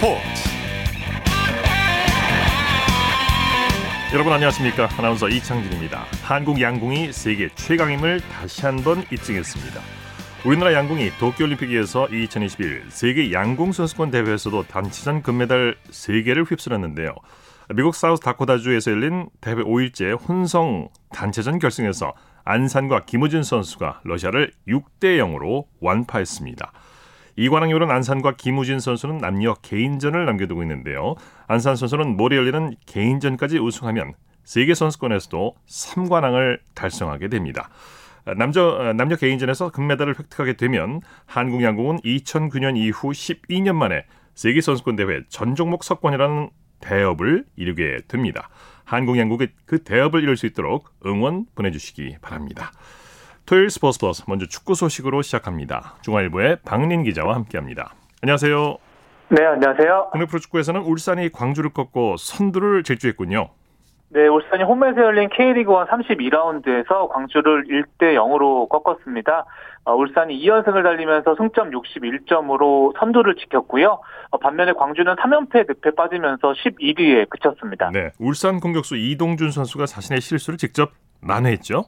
스포츠. 0.00 0.22
여러분 4.14 4.32
안녕하십니까? 4.32 4.88
아나운서 4.96 5.28
이창진입니다. 5.28 6.06
한국 6.22 6.58
양궁이 6.58 7.12
세계 7.12 7.50
최강임을 7.54 8.20
다시 8.20 8.64
한번 8.64 9.04
입증했습니다. 9.12 9.78
우리나라 10.46 10.72
양궁이 10.72 11.10
도쿄올림픽에서 11.18 12.08
2021 12.08 12.84
세계 12.88 13.30
양궁 13.30 13.72
선수권 13.72 14.10
대회에서도 14.10 14.62
단체전 14.68 15.22
금메달 15.22 15.76
3개를 15.90 16.50
휩쓸었는데요. 16.50 17.14
미국 17.74 17.94
사우스 17.94 18.22
다코다주에서 18.22 18.92
열린 18.92 19.28
대회 19.42 19.56
5일째 19.56 20.18
혼성 20.26 20.88
단체전 21.10 21.58
결승에서 21.58 22.14
안산과 22.44 23.04
김우진 23.04 23.42
선수가 23.42 24.00
러시아를 24.04 24.50
6대 24.66 25.18
0으로 25.18 25.66
완파했습니다. 25.80 26.72
이관왕이 27.40 27.72
오른 27.72 27.90
안산과 27.90 28.36
김우진 28.36 28.80
선수는 28.80 29.16
남녀 29.16 29.54
개인전을 29.54 30.26
남겨두고 30.26 30.60
있는데요. 30.62 31.14
안산 31.46 31.74
선수는 31.74 32.18
모레 32.18 32.36
열리는 32.36 32.74
개인전까지 32.84 33.58
우승하면 33.58 34.12
세계 34.44 34.74
선수권에서도 34.74 35.54
3관왕을 35.66 36.58
달성하게 36.74 37.28
됩니다. 37.28 37.70
남자 38.36 38.92
남녀 38.94 39.16
개인전에서 39.16 39.70
금메달을 39.70 40.18
획득하게 40.18 40.58
되면 40.58 41.00
한국 41.24 41.62
양궁은 41.62 42.00
2009년 42.00 42.76
이후 42.76 43.08
12년 43.08 43.74
만에 43.74 44.04
세계 44.34 44.60
선수권 44.60 44.96
대회 44.96 45.22
전 45.30 45.54
종목 45.54 45.82
석권이라는 45.82 46.50
대업을 46.80 47.46
이루게 47.56 48.00
됩니다. 48.06 48.50
한국 48.84 49.16
양국의 49.16 49.48
그 49.64 49.82
대업을 49.82 50.22
이룰 50.22 50.36
수 50.36 50.44
있도록 50.44 50.90
응원 51.06 51.46
보내주시기 51.54 52.18
바랍니다. 52.20 52.70
토요일 53.46 53.70
스포츠 53.70 53.98
플러스 53.98 54.22
먼저 54.28 54.46
축구 54.46 54.74
소식으로 54.74 55.22
시작합니다. 55.22 55.94
중앙일보의 56.02 56.58
박린 56.64 57.02
기자와 57.02 57.34
함께합니다. 57.34 57.94
안녕하세요. 58.22 58.76
네, 59.30 59.44
안녕하세요. 59.44 60.08
국내 60.12 60.26
프로축구에서는 60.26 60.80
울산이 60.82 61.30
광주를 61.30 61.70
꺾고 61.70 62.16
선두를 62.16 62.82
질주했군요. 62.82 63.48
네, 64.12 64.26
울산이 64.26 64.64
홈에서 64.64 65.00
열린 65.02 65.28
K리그1 65.28 65.88
32라운드에서 65.88 67.08
광주를 67.10 67.64
1대 67.64 68.14
0으로 68.16 68.68
꺾었습니다. 68.68 69.44
어, 69.84 69.94
울산이 69.94 70.36
2연승을 70.44 70.82
달리면서 70.82 71.36
승점 71.36 71.70
61점으로 71.70 72.92
선두를 72.98 73.36
지켰고요. 73.36 74.00
어, 74.30 74.38
반면에 74.38 74.72
광주는 74.72 75.14
3연패 75.14 75.66
늪에 75.68 75.94
빠지면서 75.94 76.52
11위에 76.52 77.28
그쳤습니다. 77.28 77.90
네, 77.92 78.10
울산 78.18 78.58
공격수 78.58 78.96
이동준 78.96 79.52
선수가 79.52 79.86
자신의 79.86 80.20
실수를 80.20 80.58
직접 80.58 80.90
만회했죠. 81.20 81.84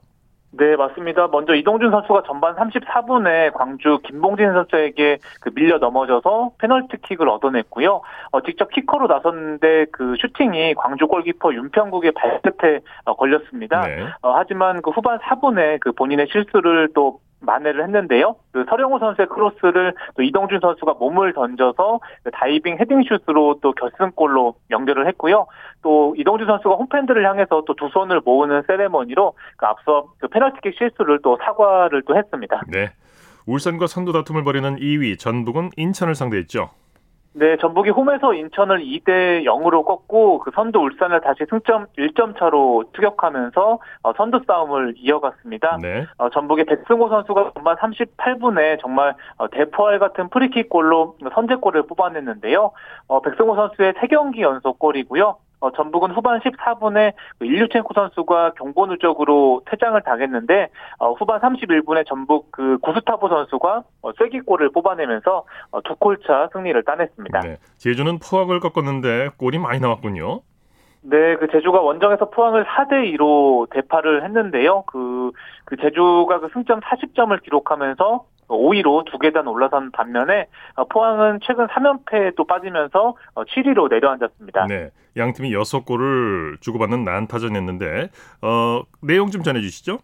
네, 0.55 0.77
맞습니다. 0.77 1.28
먼저 1.28 1.55
이동준 1.55 1.91
선수가 1.91 2.25
전반 2.27 2.55
34분에 2.56 3.55
광주 3.55 3.98
김봉진 4.05 4.53
선수에게 4.53 5.19
그 5.41 5.50
밀려 5.55 5.78
넘어져서 5.78 6.53
페널티킥을 6.59 7.27
얻어냈고요. 7.28 8.03
어, 8.33 8.41
직접 8.42 8.70
키커로 8.70 9.06
나섰는데 9.06 9.86
그 9.92 10.14
슈팅이 10.19 10.75
광주 10.75 11.06
골키퍼 11.06 11.55
윤평국의 11.55 12.12
발끝에 12.12 12.81
어, 13.06 13.17
걸렸습니다. 13.17 13.81
네. 13.86 14.05
어, 14.20 14.33
하지만 14.34 14.83
그 14.83 14.91
후반 14.91 15.19
4분에 15.20 15.81
그 15.81 15.92
본인의 15.92 16.28
실수를 16.31 16.91
또 16.94 17.20
만회를 17.42 17.84
했는데요. 17.84 18.36
그 18.52 18.64
설영우 18.69 18.98
선수의 18.98 19.28
크로스를 19.28 19.94
또 20.16 20.22
이동준 20.22 20.60
선수가 20.60 20.94
몸을 20.94 21.32
던져서 21.34 22.00
그 22.22 22.30
다이빙 22.30 22.78
헤딩슛으로 22.78 23.58
또 23.60 23.72
결승골로 23.72 24.54
연결을 24.70 25.06
했고요. 25.08 25.46
또 25.82 26.14
이동준 26.16 26.46
선수가 26.46 26.74
홈팬들을 26.74 27.28
향해서 27.28 27.62
또 27.66 27.74
두 27.74 27.88
손을 27.88 28.20
모으는 28.24 28.62
세레머니로 28.68 29.34
그 29.56 29.66
앞서 29.66 30.12
그 30.18 30.28
페널티킥 30.28 30.76
실수를 30.78 31.18
또 31.22 31.36
사과를 31.42 32.02
또 32.06 32.16
했습니다. 32.16 32.60
네. 32.68 32.92
울산과 33.47 33.88
선두 33.88 34.12
다툼을 34.12 34.44
벌이는 34.44 34.76
2위 34.76 35.19
전북은 35.19 35.70
인천을 35.76 36.14
상대했죠. 36.14 36.70
네, 37.34 37.56
전북이 37.56 37.91
홈에서 37.91 38.34
인천을 38.34 38.81
2대 38.81 39.44
0으로 39.44 39.84
꺾고 39.84 40.41
그 40.41 40.50
선두 40.54 40.81
울산을 40.81 41.22
다시 41.22 41.44
승점 41.48 41.87
1점 41.98 42.38
차로 42.38 42.84
추격하면서 42.94 43.78
어, 44.03 44.12
선두 44.15 44.43
싸움을 44.47 44.94
이어갔습니다. 44.98 45.78
네. 45.81 46.06
어, 46.19 46.28
전북의 46.28 46.66
백승호 46.66 47.09
선수가 47.09 47.53
전반 47.54 47.76
38분에 47.76 48.81
정말 48.81 49.15
어, 49.38 49.48
대포알 49.48 49.98
같은 49.98 50.28
프리킥 50.28 50.69
골로 50.69 51.16
선제골을 51.34 51.87
뽑아냈는데요. 51.87 52.70
어, 53.06 53.20
백승호 53.22 53.56
선수의 53.56 53.94
3경기 53.94 54.41
연속 54.41 54.78
골이고요. 54.78 55.37
어, 55.62 55.71
전북은 55.71 56.11
후반 56.11 56.41
14분에 56.41 57.12
그 57.39 57.47
일류첸코 57.47 57.95
선수가 57.95 58.55
경고 58.55 58.87
누적으로 58.87 59.62
퇴장을 59.71 60.00
당했는데 60.03 60.69
어, 60.99 61.12
후반 61.12 61.41
31분에 61.41 62.05
전북 62.06 62.50
그 62.50 62.78
구스타보 62.78 63.28
선수가 63.28 63.84
어, 64.03 64.12
쐐기골을 64.12 64.73
뽑아내면서 64.73 65.45
어, 65.71 65.81
두 65.83 65.95
골차 65.95 66.49
승리를 66.53 66.83
따냈습니다. 66.83 67.41
네. 67.41 67.56
제주는 67.78 68.19
포항을 68.19 68.59
꺾었는데 68.59 69.31
골이 69.39 69.59
많이 69.59 69.78
나왔군요. 69.78 70.41
네, 71.03 71.37
그 71.37 71.49
제주가 71.50 71.81
원정에서 71.81 72.31
포항을 72.31 72.65
4대 72.65 73.15
2로 73.15 73.69
대파를 73.71 74.25
했는데요. 74.25 74.83
그, 74.87 75.31
그 75.65 75.77
제주가 75.77 76.41
그 76.41 76.49
승점 76.53 76.81
40점을 76.81 77.41
기록하면서 77.43 78.25
5위로 78.56 79.04
두 79.06 79.18
계단 79.18 79.46
올라선 79.46 79.90
반면에 79.92 80.46
어, 80.76 80.84
포항은 80.84 81.40
최근 81.42 81.66
3연패에 81.66 82.46
빠지면서 82.46 83.14
7위로 83.34 83.84
어, 83.84 83.88
내려앉았습니다. 83.88 84.66
네, 84.66 84.90
양 85.16 85.32
팀이 85.32 85.50
6골을 85.50 86.60
주고받는 86.60 87.04
난타전이었는데 87.04 88.08
어, 88.42 88.82
내용 89.00 89.30
좀 89.30 89.42
전해 89.42 89.60
주시죠. 89.60 89.98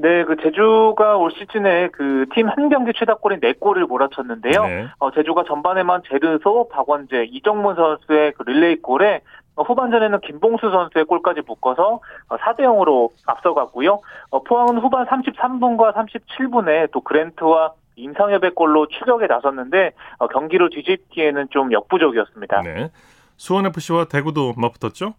네, 0.00 0.22
그 0.24 0.36
제주가 0.36 1.16
올 1.16 1.32
시즌에 1.32 1.88
그 1.88 2.24
팀 2.32 2.46
한 2.48 2.68
경기 2.68 2.92
최다골인 2.96 3.40
4골을 3.40 3.84
몰아쳤는데요. 3.88 4.64
네. 4.64 4.86
어, 5.00 5.10
제주가 5.10 5.42
전반에만 5.42 6.02
제르소, 6.08 6.68
박원재, 6.68 7.24
이정문 7.32 7.74
선수의 7.74 8.32
그 8.38 8.44
릴레이 8.48 8.76
골에 8.76 9.16
어, 9.16 9.20
후반전에는 9.62 10.20
김봉수 10.20 10.70
선수의 10.70 11.04
골까지 11.04 11.42
묶어서 11.46 12.00
4대 12.28 12.60
어, 12.60 12.72
0으로 12.72 13.10
앞서갔고요. 13.26 14.00
어, 14.30 14.42
포항은 14.42 14.78
후반 14.78 15.06
33분과 15.06 15.94
37분에 15.94 16.90
또 16.92 17.00
그랜트와 17.00 17.72
임상엽의 17.96 18.54
골로 18.54 18.86
추격에 18.86 19.26
나섰는데 19.26 19.92
경기를 20.32 20.70
뒤집기에는 20.70 21.48
좀 21.50 21.72
역부족이었습니다. 21.72 22.62
네. 22.62 22.90
수원FC와 23.36 24.04
대구도 24.06 24.54
맞붙었죠? 24.56 25.14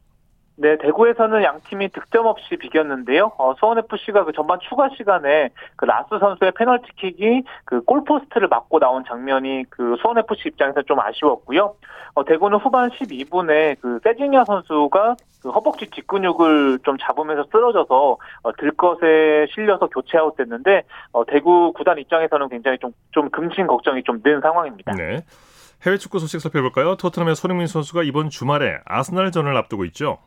네, 0.61 0.77
대구에서는 0.77 1.41
양 1.43 1.61
팀이 1.69 1.87
득점 1.89 2.25
없이 2.25 2.57
비겼는데요. 2.57 3.31
어, 3.37 3.53
수원 3.59 3.77
FC가 3.77 4.25
그 4.25 4.33
전반 4.33 4.59
추가 4.67 4.89
시간에 4.97 5.49
그 5.77 5.85
라스 5.85 6.09
선수의 6.19 6.51
페널티킥이 6.51 7.43
그 7.63 7.81
골포스트를 7.83 8.49
맞고 8.49 8.79
나온 8.79 9.05
장면이 9.05 9.63
그 9.69 9.95
수원 10.01 10.17
FC 10.17 10.49
입장에서 10.49 10.81
좀 10.81 10.99
아쉬웠고요. 10.99 11.75
어, 12.15 12.25
대구는 12.25 12.57
후반 12.57 12.89
12분에 12.89 13.77
그 13.79 13.99
세징야 14.03 14.43
선수가 14.43 15.15
그 15.41 15.49
허벅지 15.51 15.89
뒷근육을 15.89 16.79
좀 16.83 16.97
잡으면서 16.99 17.45
쓰러져서 17.49 18.17
어, 18.43 18.51
들것에 18.57 19.47
실려서 19.53 19.87
교체 19.87 20.17
아웃됐는데 20.17 20.83
어, 21.13 21.23
대구 21.25 21.71
구단 21.71 21.97
입장에서는 21.97 22.49
굉장히 22.49 22.77
좀 22.79 22.91
좀 23.11 23.29
금신 23.29 23.65
걱정이 23.65 24.03
좀 24.03 24.19
는 24.23 24.41
상황입니다. 24.41 24.91
네. 24.93 25.21
해외 25.85 25.97
축구 25.97 26.19
소식 26.19 26.41
살펴볼까요? 26.41 26.97
토트넘의 26.97 27.35
손흥민 27.35 27.65
선수가 27.67 28.03
이번 28.03 28.29
주말에 28.29 28.79
아스날전을 28.85 29.55
앞두고 29.55 29.85
있죠. 29.85 30.17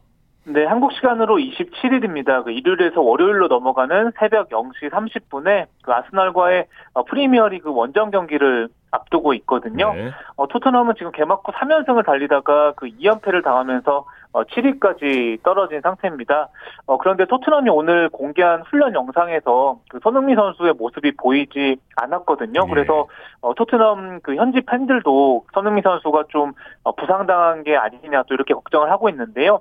네, 0.45 0.65
한국 0.65 0.93
시간으로 0.93 1.37
27일입니다. 1.37 2.43
그 2.43 2.51
일요일에서 2.51 3.01
월요일로 3.01 3.47
넘어가는 3.47 4.11
새벽 4.19 4.49
0시 4.49 4.91
30분에 4.91 5.67
그 5.83 5.93
아스날과의 5.93 6.67
어, 6.95 7.05
프리미어리그 7.05 7.73
원정 7.73 8.11
경기를 8.11 8.69
앞두고 8.91 9.35
있거든요. 9.35 9.95
네. 9.95 10.11
어, 10.37 10.49
토트넘은 10.49 10.95
지금 10.99 11.13
개막 11.13 11.43
후 11.47 11.53
3연승을 11.53 12.05
달리다가 12.05 12.73
그 12.73 12.87
2연패를 12.87 13.45
당하면서 13.45 14.05
어, 14.33 14.43
7위까지 14.45 15.43
떨어진 15.45 15.81
상태입니다. 15.81 16.49
어, 16.87 16.99
그런데 16.99 17.25
토트넘이 17.27 17.71
오늘 17.71 18.09
공개한 18.09 18.63
훈련 18.63 18.95
영상에서 18.95 19.79
그 19.91 20.01
손흥민 20.03 20.37
선수의 20.37 20.75
모습이 20.75 21.13
보이지 21.19 21.77
않았거든요. 21.97 22.65
네. 22.65 22.71
그래서 22.71 23.07
어, 23.43 23.55
토트넘 23.55 24.21
그 24.23 24.35
현지 24.35 24.61
팬들도 24.61 25.47
손흥민 25.55 25.83
선수가 25.83 26.25
좀 26.31 26.53
어, 26.83 26.93
부상당한 26.97 27.63
게 27.63 27.77
아니냐 27.77 28.25
또 28.25 28.35
이렇게 28.35 28.55
걱정을 28.55 28.91
하고 28.91 29.09
있는데요. 29.09 29.61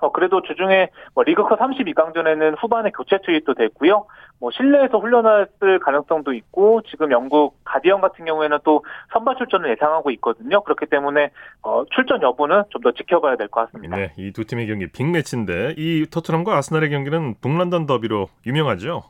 어, 0.00 0.12
그래도 0.12 0.42
주중에 0.42 0.88
뭐 1.14 1.24
리그컵 1.24 1.58
32강전에는 1.58 2.56
후반에 2.60 2.90
교체 2.90 3.18
투입도 3.22 3.54
됐고요. 3.54 4.06
뭐 4.40 4.50
실내에서 4.50 4.98
훈련했을 4.98 5.78
가능성도 5.80 6.32
있고 6.32 6.80
지금 6.88 7.12
영국 7.12 7.56
가디언 7.64 8.00
같은 8.00 8.24
경우에는 8.24 8.58
또 8.64 8.84
선발 9.12 9.36
출전을 9.36 9.70
예상하고 9.72 10.10
있거든요. 10.12 10.62
그렇기 10.62 10.86
때문에 10.86 11.30
어, 11.62 11.84
출전 11.94 12.22
여부는 12.22 12.62
좀 12.70 12.80
더 12.82 12.92
지켜봐야 12.92 13.36
될 13.36 13.48
것 13.48 13.66
같습니다. 13.66 13.96
네, 13.96 14.12
이 14.16 14.32
두 14.32 14.44
팀의 14.46 14.66
경기 14.66 14.86
빅매치인데 14.86 15.74
이 15.76 16.06
토트넘과 16.10 16.56
아스날의 16.56 16.88
경기는 16.88 17.34
북런던 17.42 17.84
더비로 17.84 18.28
유명하죠. 18.46 19.02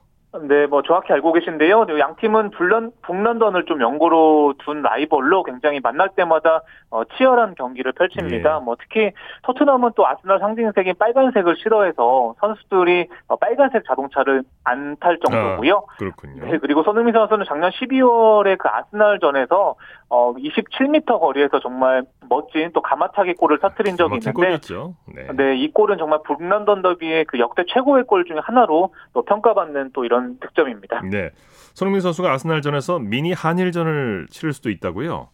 네, 0.43 0.67
뭐 0.67 0.83
정확히 0.83 1.13
알고 1.13 1.33
계신데요. 1.33 1.87
양 1.99 2.15
팀은 2.17 2.51
불런, 2.51 2.93
북런던을 3.03 3.65
좀 3.65 3.81
연고로 3.81 4.55
둔 4.59 4.83
라이벌로 4.83 5.43
굉장히 5.43 5.81
만날 5.81 6.11
때마다 6.11 6.63
어, 6.91 7.03
치열한 7.17 7.57
경기를 7.57 7.93
펼칩니다. 7.93 8.59
예. 8.61 8.65
뭐 8.65 8.77
특히 8.79 9.13
토트넘은 9.43 9.91
또 9.97 10.07
아스날 10.07 10.39
상징색인 10.39 10.95
빨간색을 10.99 11.57
싫어해서 11.57 12.35
선수들이 12.41 13.09
어, 13.27 13.37
빨간색 13.37 13.85
자동차를 13.87 14.45
안 14.65 14.91
탈 15.01 15.19
정도고요. 15.19 15.85
아, 15.89 15.97
그렇군요. 15.99 16.45
네, 16.45 16.59
그리고 16.59 16.83
손흥민 16.83 17.15
선수는 17.15 17.45
작년 17.49 17.71
12월에 17.71 18.59
그 18.59 18.69
아스날전에서 18.69 19.75
어, 20.09 20.35
27m 20.35 21.21
거리에서 21.21 21.61
정말 21.61 22.03
멋진 22.29 22.71
또 22.73 22.83
가마차기 22.83 23.35
골을 23.35 23.61
터트린 23.61 23.97
적이 23.97 24.17
있는데, 24.17 24.33
골이었죠. 24.33 24.95
네. 25.15 25.29
네, 25.37 25.57
이 25.57 25.71
골은 25.73 25.99
정말 25.99 26.21
북런던 26.25 26.83
더비의 26.83 27.27
그 27.27 27.39
역대 27.39 27.65
최고의 27.67 28.05
골 28.05 28.25
중에 28.25 28.39
하나로 28.43 28.93
또 29.13 29.23
평가받는 29.23 29.91
또 29.95 30.05
이런 30.05 30.20
득점입니다. 30.41 31.03
네, 31.11 31.31
손흥민 31.75 32.01
선수가 32.01 32.33
아스날전에서 32.33 32.99
미니 32.99 33.33
한일전을 33.33 34.27
치를 34.31 34.53
수도 34.53 34.71
있다고요? 34.71 35.29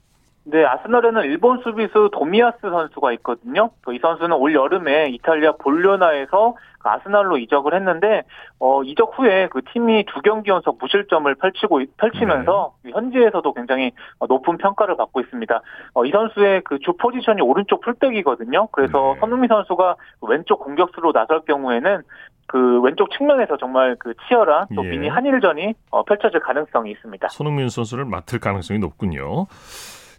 네, 0.48 0.64
아스날에는 0.64 1.24
일본 1.24 1.60
수비수 1.62 2.10
도미아스 2.12 2.58
선수가 2.60 3.12
있거든요. 3.14 3.70
이 3.90 3.98
선수는 4.00 4.36
올 4.36 4.54
여름에 4.54 5.08
이탈리아 5.08 5.52
볼료나에서 5.52 6.54
그 6.78 6.88
아스날로 6.88 7.36
이적을 7.36 7.74
했는데 7.74 8.22
어, 8.60 8.84
이적 8.84 9.18
후에 9.18 9.48
그 9.50 9.60
팀이 9.72 10.04
두 10.06 10.20
경기 10.22 10.50
연속 10.52 10.78
무실점을 10.80 11.34
펼치고 11.34 11.80
펼치면서 11.96 12.74
네. 12.84 12.92
현지에서도 12.92 13.52
굉장히 13.54 13.90
높은 14.28 14.56
평가를 14.58 14.96
받고 14.96 15.20
있습니다. 15.20 15.60
어, 15.94 16.04
이 16.04 16.12
선수의 16.12 16.62
그 16.62 16.78
주 16.78 16.92
포지션이 16.92 17.42
오른쪽 17.42 17.80
풀백이거든요. 17.80 18.68
그래서 18.70 19.14
네. 19.14 19.20
손흥민 19.20 19.48
선수가 19.48 19.96
왼쪽 20.28 20.60
공격수로 20.60 21.10
나설 21.12 21.40
경우에는 21.40 22.02
그 22.46 22.80
왼쪽 22.82 23.10
측면에서 23.10 23.56
정말 23.56 23.96
그 23.98 24.14
치열한 24.28 24.66
또 24.76 24.84
예. 24.84 24.90
미니 24.90 25.08
한일전이 25.08 25.74
어, 25.90 26.04
펼쳐질 26.04 26.38
가능성이 26.38 26.92
있습니다. 26.92 27.28
손흥민 27.30 27.68
선수를 27.68 28.04
맡을 28.04 28.38
가능성이 28.38 28.78
높군요. 28.78 29.46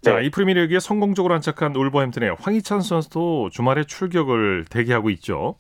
자, 0.08 0.20
네. 0.20 0.26
이 0.26 0.30
프리미어리그에 0.30 0.80
성공적으로 0.80 1.34
안착한 1.34 1.76
울버햄튼의 1.76 2.38
황희찬 2.40 2.80
선수도 2.82 3.50
주말에 3.50 3.84
출격을 3.84 4.66
대기하고 4.72 5.10
있죠. 5.12 5.56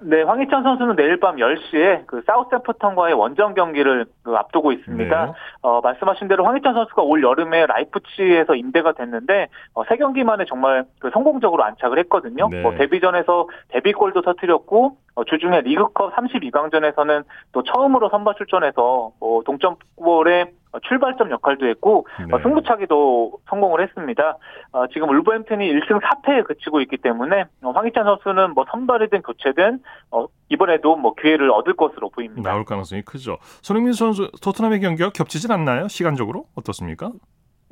네, 0.00 0.22
황희찬 0.22 0.64
선수는 0.64 0.96
내일 0.96 1.18
밤 1.18 1.36
10시에 1.36 2.06
그 2.06 2.22
사우스템프턴과의 2.26 3.14
원정 3.14 3.54
경기를 3.54 4.04
그 4.22 4.34
앞두고 4.34 4.72
있습니다. 4.72 5.26
네. 5.26 5.32
어, 5.62 5.80
말씀하신 5.80 6.28
대로 6.28 6.44
황희찬 6.44 6.74
선수가 6.74 7.02
올 7.02 7.22
여름에 7.22 7.66
라이프치에서 7.66 8.54
임대가 8.56 8.92
됐는데 8.92 9.48
어, 9.72 9.84
세 9.88 9.96
경기 9.96 10.24
만에 10.24 10.44
정말 10.46 10.84
그 10.98 11.10
성공적으로 11.12 11.62
안착을 11.64 11.98
했거든요. 12.00 12.48
네. 12.50 12.60
뭐 12.60 12.74
데뷔전에서 12.74 13.48
데뷔골도 13.68 14.22
터뜨렸고 14.22 14.86
어, 14.86 14.96
주중에 15.22 15.60
리그컵 15.60 16.14
32강전에서는 16.16 17.24
또 17.52 17.62
처음으로 17.62 18.08
선발 18.10 18.34
출전해서 18.36 19.12
뭐 19.20 19.42
동점골에 19.44 20.52
어, 20.72 20.80
출발점 20.80 21.30
역할도 21.30 21.66
했고 21.68 22.06
어, 22.32 22.36
네. 22.36 22.42
승부차기도 22.42 23.38
성공을 23.48 23.82
했습니다. 23.82 24.36
어, 24.72 24.86
지금 24.88 25.08
울버햄튼이 25.10 25.72
1승 25.72 26.00
4패에 26.00 26.44
그치고 26.44 26.80
있기 26.80 26.96
때문에 26.96 27.44
황희찬 27.62 28.04
선수는 28.04 28.54
뭐 28.54 28.64
선발이든 28.70 29.22
교체든 29.22 29.80
이번에도 30.48 30.96
뭐 30.96 31.14
기회를 31.14 31.50
얻을 31.50 31.74
것으로 31.74 32.10
보입니다. 32.10 32.50
나올 32.50 32.64
가능성이 32.64 33.02
크죠. 33.02 33.38
손흥민 33.62 33.92
선수 33.92 34.30
토트넘의 34.42 34.80
경기와 34.80 35.10
겹치진 35.10 35.52
않나요? 35.52 35.86
시간적으로 35.88 36.46
어떻습니까? 36.56 37.12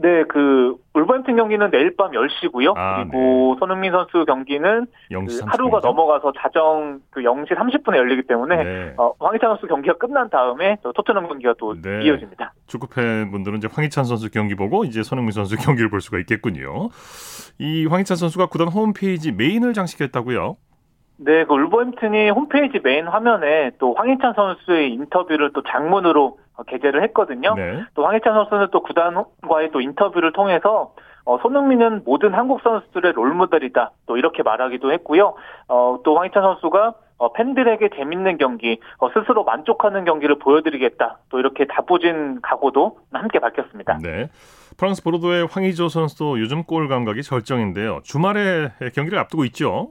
네, 0.03 0.25
그 0.25 0.77
울버햄튼 0.95 1.37
경기는 1.37 1.71
내일 1.71 1.95
밤 1.97 2.11
10시고요. 2.11 2.75
아, 2.77 2.97
그리고 2.97 3.55
네. 3.55 3.61
손흥민 3.61 3.93
선수 3.93 4.25
경기는 4.27 4.87
그 5.09 5.41
하루가 5.47 5.79
넘어가서 5.79 6.33
자정 6.37 7.01
그 7.11 7.21
0시 7.21 7.51
30분에 7.51 7.97
열리기 7.97 8.23
때문에 8.27 8.65
네. 8.65 8.95
어, 8.99 9.13
황희찬 9.21 9.51
선수 9.51 9.69
경기가 9.69 9.97
끝난 9.97 10.29
다음에 10.29 10.77
또 10.83 10.93
토트넘 10.93 11.29
경기가 11.29 11.55
또 11.57 11.81
네. 11.81 12.03
이어집니다. 12.05 12.53
축구 12.67 12.89
팬분들은 12.89 13.59
이제 13.59 13.69
황희찬 13.71 14.05
선수 14.05 14.29
경기 14.29 14.57
보고 14.57 14.85
이제 14.85 15.05
손흥민 15.05 15.31
선수 15.31 15.55
경기를 15.65 15.89
볼 15.89 16.01
수가 16.01 16.19
있겠군요. 16.19 16.89
이 17.61 17.87
황희찬 17.87 18.17
선수가 18.17 18.47
구단 18.47 18.69
홈페이지 18.69 19.31
메인을 19.31 19.73
장식했다고요? 19.73 20.57
네, 21.19 21.45
그 21.45 21.55
울버햄튼이 21.55 22.31
홈페이지 22.31 22.81
메인 22.83 23.07
화면에 23.07 23.71
또 23.79 23.95
황희찬 23.95 24.35
선수의 24.35 24.93
인터뷰를 24.95 25.53
또 25.53 25.63
장문으로 25.63 26.39
게재를 26.67 27.03
했거든요. 27.05 27.55
네. 27.55 27.85
또 27.95 28.07
황희찬 28.07 28.33
선수는 28.35 28.69
또 28.73 28.83
구단과의 28.83 29.71
또 29.73 29.81
인터뷰를 29.81 30.33
통해서 30.33 30.95
어, 31.25 31.39
손흥민은 31.39 32.03
모든 32.05 32.35
한국 32.35 32.61
선수들의 32.63 33.13
롤모델이다. 33.13 33.93
또 34.07 34.17
이렇게 34.17 34.43
말하기도 34.43 34.93
했고요. 34.93 35.35
어, 35.69 35.99
또 36.05 36.19
황희찬 36.19 36.43
선수가 36.43 36.95
어, 37.19 37.33
팬들에게 37.35 37.91
재밌는 37.95 38.37
경기, 38.39 38.81
어, 38.99 39.09
스스로 39.11 39.45
만족하는 39.45 40.05
경기를 40.05 40.41
보여드리겠다. 40.41 41.19
또 41.29 41.39
이렇게 41.39 41.67
다부진 41.67 42.41
각오도 42.43 42.99
함께 43.13 43.39
밝혔습니다. 43.39 43.99
네. 44.03 44.29
프랑스 44.77 45.05
보르도의 45.05 45.47
황희조 45.49 45.89
선수도 45.89 46.41
요즘 46.41 46.65
골 46.65 46.89
감각이 46.89 47.23
절정인데요. 47.23 48.01
주말에 48.03 48.71
경기를 48.93 49.19
앞두고 49.21 49.45
있죠. 49.45 49.91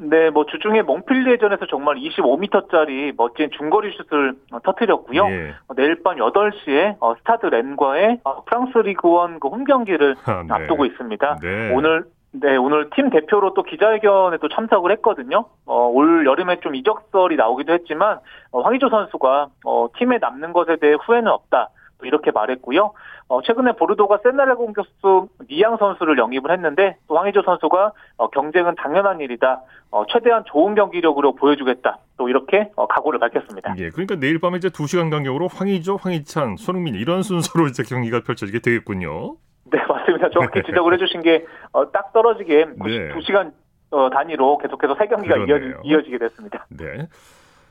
네, 0.00 0.30
뭐 0.30 0.46
주중에 0.46 0.82
몽펠리에전에서 0.82 1.66
정말 1.66 1.96
25m짜리 1.96 3.14
멋진 3.16 3.50
중거리 3.56 3.92
슛을 3.96 4.34
터뜨렸고요. 4.64 5.26
예. 5.28 5.54
어, 5.68 5.74
내일 5.74 6.02
밤 6.02 6.16
8시에 6.16 6.96
어, 7.00 7.14
스타드 7.16 7.46
렌과의 7.46 8.20
어, 8.24 8.42
프랑스 8.44 8.78
리그원 8.78 9.38
그 9.38 9.48
홈 9.50 9.64
경기를 9.64 10.14
아, 10.24 10.42
네. 10.46 10.54
앞두고 10.54 10.86
있습니다. 10.86 11.38
네. 11.42 11.72
오늘 11.74 12.04
네, 12.32 12.56
오늘 12.56 12.88
팀 12.94 13.10
대표로 13.10 13.54
또 13.54 13.64
기자회견에 13.64 14.38
또 14.38 14.48
참석을 14.48 14.92
했거든요. 14.92 15.46
어, 15.66 15.88
올 15.88 16.24
여름에 16.24 16.60
좀 16.60 16.76
이적설이 16.76 17.34
나오기도 17.34 17.72
했지만 17.72 18.20
어, 18.52 18.60
황의조 18.60 18.88
선수가 18.88 19.48
어, 19.64 19.88
팀에 19.98 20.18
남는 20.18 20.52
것에 20.52 20.76
대해 20.76 20.94
후회는 21.04 21.26
없다. 21.28 21.70
이렇게 22.06 22.30
말했고요. 22.30 22.92
어, 23.28 23.42
최근에 23.42 23.72
보르도가 23.72 24.18
세네갈 24.22 24.54
공격수 24.54 25.28
니양 25.50 25.76
선수를 25.76 26.18
영입을 26.18 26.50
했는데 26.50 26.96
또 27.08 27.16
황의조 27.16 27.42
선수가 27.42 27.92
어, 28.16 28.30
경쟁은 28.30 28.74
당연한 28.76 29.20
일이다. 29.20 29.62
어, 29.92 30.04
최대한 30.06 30.44
좋은 30.46 30.74
경기력으로 30.74 31.34
보여주겠다. 31.34 31.98
또 32.16 32.28
이렇게 32.28 32.70
어, 32.76 32.86
각오를 32.86 33.18
밝혔습니다. 33.18 33.74
예, 33.78 33.90
그러니까 33.90 34.16
내일 34.16 34.40
밤에 34.40 34.56
이제 34.56 34.68
2시간 34.68 35.10
간격으로 35.10 35.48
황의조, 35.48 35.96
황희찬, 35.96 36.56
손흥민 36.56 36.94
이런 36.94 37.22
순서로 37.22 37.66
이제 37.66 37.82
경기가 37.82 38.20
펼쳐지게 38.20 38.60
되겠군요. 38.60 39.36
네, 39.64 39.78
맞습니다. 39.88 40.30
정확히 40.30 40.62
지적을 40.64 40.94
해주신 40.94 41.22
게 41.22 41.31
딱 41.31 41.50
어, 41.72 42.12
떨어지게 42.12 42.66
네. 42.66 43.14
2시간 43.14 43.52
어, 43.90 44.08
단위로 44.10 44.58
계속해서 44.58 44.94
세 44.96 45.06
경기가 45.06 45.36
이어지, 45.36 45.74
이어지게 45.84 46.18
됐습니다. 46.18 46.66
네. 46.68 47.08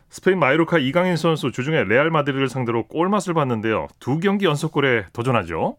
스페인 0.09 0.39
마요르카 0.39 0.79
이강인 0.79 1.15
선수 1.17 1.51
주중에 1.51 1.83
레알 1.83 2.09
마드리드를 2.09 2.49
상대로 2.49 2.83
골맛을 2.87 3.35
봤는데요. 3.35 3.87
두 3.99 4.19
경기 4.19 4.45
연속골에 4.45 5.05
도전하죠. 5.13 5.77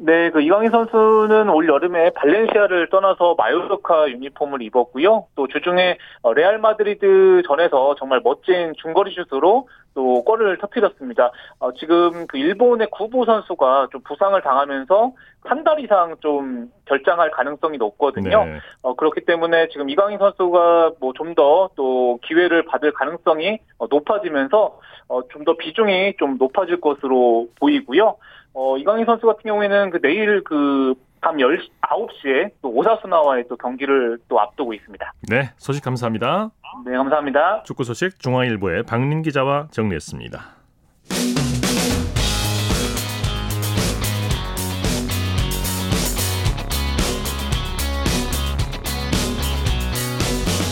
네, 0.00 0.30
그 0.30 0.40
이강인 0.40 0.70
선수는 0.70 1.48
올 1.48 1.68
여름에 1.68 2.10
발렌시아를 2.10 2.88
떠나서 2.88 3.34
마요르카 3.36 4.10
유니폼을 4.10 4.62
입었고요. 4.62 5.26
또 5.34 5.48
주중에 5.48 5.98
어, 6.22 6.32
레알 6.32 6.58
마드리드 6.58 7.42
전에서 7.46 7.96
정말 7.98 8.20
멋진 8.22 8.74
중거리 8.80 9.12
슛으로 9.14 9.68
또 9.98 10.22
골을 10.22 10.58
터뜨렸습니다. 10.58 11.32
어, 11.58 11.72
지금 11.72 12.28
그 12.28 12.38
일본의 12.38 12.86
구보 12.92 13.24
선수가 13.24 13.88
좀 13.90 14.00
부상을 14.02 14.40
당하면서 14.40 15.12
한 15.42 15.64
달 15.64 15.80
이상 15.80 16.14
좀 16.20 16.70
결장할 16.84 17.32
가능성이 17.32 17.78
높거든요. 17.78 18.44
네. 18.44 18.60
어, 18.82 18.94
그렇기 18.94 19.22
때문에 19.24 19.68
지금 19.70 19.90
이강인 19.90 20.18
선수가 20.18 20.92
뭐 21.00 21.12
좀 21.14 21.34
더 21.34 21.70
또 21.74 22.20
기회를 22.22 22.62
받을 22.66 22.92
가능성이 22.92 23.58
어, 23.78 23.86
높아지면서 23.90 24.78
어, 25.08 25.20
좀 25.30 25.44
더 25.44 25.56
비중이 25.56 26.14
좀 26.18 26.36
높아질 26.38 26.80
것으로 26.80 27.48
보이고요. 27.58 28.16
어, 28.54 28.76
이강인 28.76 29.04
선수 29.04 29.26
같은 29.26 29.42
경우에는 29.44 29.90
그 29.90 30.00
내일 30.00 30.44
그 30.44 30.94
밤 31.20 31.36
10시, 31.36 31.68
9시에 31.80 32.50
또 32.62 32.70
오사스나와의 32.70 33.44
또 33.48 33.56
경기를 33.56 34.18
또 34.28 34.40
앞두고 34.40 34.74
있습니다. 34.74 35.12
네, 35.28 35.50
소식 35.56 35.82
감사합니다. 35.82 36.50
네, 36.84 36.96
감사합니다. 36.96 37.62
축구 37.64 37.84
소식 37.84 38.18
중앙일보의 38.18 38.84
박민 38.84 39.22
기자와 39.22 39.68
정리했습니다. 39.70 40.40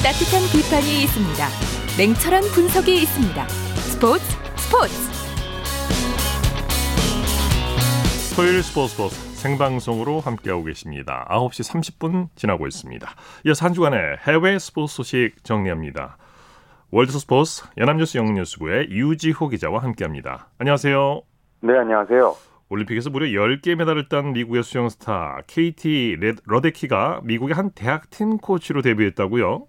따뜻한 0.03 0.43
비판이 0.53 1.03
있습니다. 1.03 1.47
냉철한 1.99 2.43
분석이 2.55 2.95
있습니다. 2.95 3.49
스포츠 3.49 4.25
스포츠 4.57 5.17
토요일 8.37 8.63
스포츠 8.63 8.95
스포츠 8.95 9.26
생방송으로 9.47 10.19
함께하고 10.19 10.65
계십니다. 10.65 11.25
9시 11.31 11.73
30분 11.73 12.29
지나고 12.35 12.67
있습니다. 12.67 13.09
이어서 13.47 13.65
한 13.67 13.73
주간의 13.73 14.19
해외 14.27 14.59
스포츠 14.59 14.97
소식 14.97 15.45
정리합니다. 15.45 16.17
월드 16.91 17.13
스포츠 17.13 17.65
연합뉴스 17.79 18.19
영문뉴스부의 18.19 18.91
유지호 18.91 19.49
기자와 19.49 19.83
함께합니다. 19.85 20.49
안녕하세요. 20.59 21.23
네, 21.61 21.79
안녕하세요. 21.79 22.35
올림픽에서 22.69 23.11
무려 23.11 23.27
10개 23.27 23.77
메달을 23.77 24.09
딴 24.09 24.33
미국의 24.33 24.65
수영 24.65 24.89
스타 24.89 25.39
KT 25.47 26.17
러데키가 26.47 27.21
미국의 27.23 27.55
한 27.55 27.71
대학 27.71 28.11
팀 28.11 28.39
코치로 28.39 28.83
데뷔했다고요? 28.83 29.67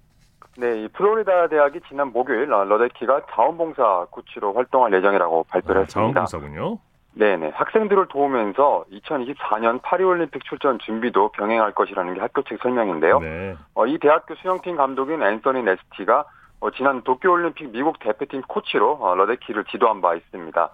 네, 0.57 0.83
이 0.83 0.87
플로리다 0.87 1.49
대학이 1.49 1.81
지난 1.87 2.11
목요일 2.11 2.47
러데키가 2.47 3.27
자원봉사 3.31 4.07
코치로 4.09 4.53
활동할 4.53 4.91
예정이라고 4.93 5.43
발표를 5.43 5.81
아, 5.81 5.83
했습니다. 5.83 6.25
자원봉사군요. 6.25 6.79
네네. 7.17 7.49
학생들을 7.55 8.07
도우면서 8.07 8.85
2024년 8.91 9.81
파리올림픽 9.81 10.43
출전 10.45 10.77
준비도 10.79 11.29
병행할 11.29 11.73
것이라는 11.73 12.13
게 12.13 12.19
학교 12.19 12.43
측 12.43 12.59
설명인데요. 12.61 13.19
네. 13.19 13.55
어, 13.73 13.87
이 13.87 13.97
대학교 13.97 14.35
수영팀 14.35 14.75
감독인 14.75 15.23
앤서니 15.23 15.63
네스티가 15.63 16.25
어, 16.59 16.71
지난 16.71 17.01
도쿄올림픽 17.03 17.71
미국 17.71 17.99
대표팀 17.99 18.43
코치로 18.47 18.99
어, 19.01 19.15
러데키를 19.15 19.65
지도한 19.65 20.01
바 20.01 20.15
있습니다. 20.15 20.69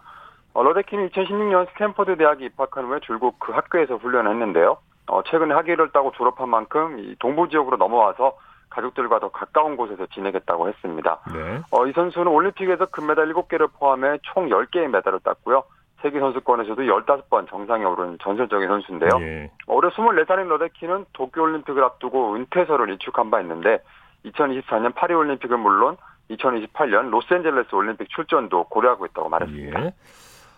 어, 0.54 0.64
러데키는 0.64 1.10
2016년 1.10 1.70
스탠퍼드 1.72 2.18
대학에 2.18 2.46
입학한 2.46 2.86
후에 2.86 3.00
줄곧 3.00 3.36
그 3.40 3.54
학교에서 3.54 3.96
훈련을 3.96 4.32
했는데요. 4.32 4.78
어, 5.08 5.24
최근에 5.24 5.54
학위를 5.54 5.92
따고 5.92 6.12
졸업한 6.12 6.50
만큼 6.50 7.00
이 7.00 7.16
동부 7.20 7.50
지역으로 7.50 7.78
넘어와서 7.78 8.38
가족들과 8.70 9.20
더 9.20 9.30
가까운 9.30 9.78
곳에서 9.78 10.08
지내겠다고 10.08 10.68
했습니다. 10.68 11.20
네. 11.34 11.62
어, 11.72 11.86
이 11.86 11.94
선수는 11.94 12.28
올림픽에서 12.28 12.88
금메달 12.88 13.32
7개를 13.34 13.72
포함해 13.74 14.18
총 14.24 14.50
10개의 14.50 14.88
메달을 14.88 15.20
땄고요. 15.20 15.64
세계 16.04 16.20
선수권에서도 16.20 16.82
15번 16.84 17.50
정상에 17.50 17.86
오른 17.86 18.18
전설적인 18.22 18.68
선수인데요. 18.68 19.10
예. 19.22 19.52
올해 19.68 19.90
24살인 19.90 20.48
러데키는 20.50 21.06
도쿄올림픽을 21.14 21.82
앞두고 21.82 22.36
은퇴설을 22.36 22.90
일축한 22.90 23.32
바 23.32 23.40
있는데 23.42 23.82
2024년 24.26 24.94
파리올림픽은 24.94 25.60
물론 25.60 25.96
2028년 26.30 27.10
로스앤젤레스 27.10 27.74
올림픽 27.74 28.10
출전도 28.10 28.66
고려하고 28.66 29.06
있다고 29.06 29.30
말했습니다. 29.30 29.86
예. 29.86 29.94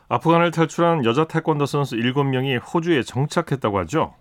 아프간을 0.09 0.51
탈출한 0.51 1.05
여자 1.05 1.25
태권도 1.25 1.67
선수 1.67 1.95
7명이 1.95 2.59
호주에 2.73 3.03
정착했다고 3.03 3.79
하죠. 3.79 4.15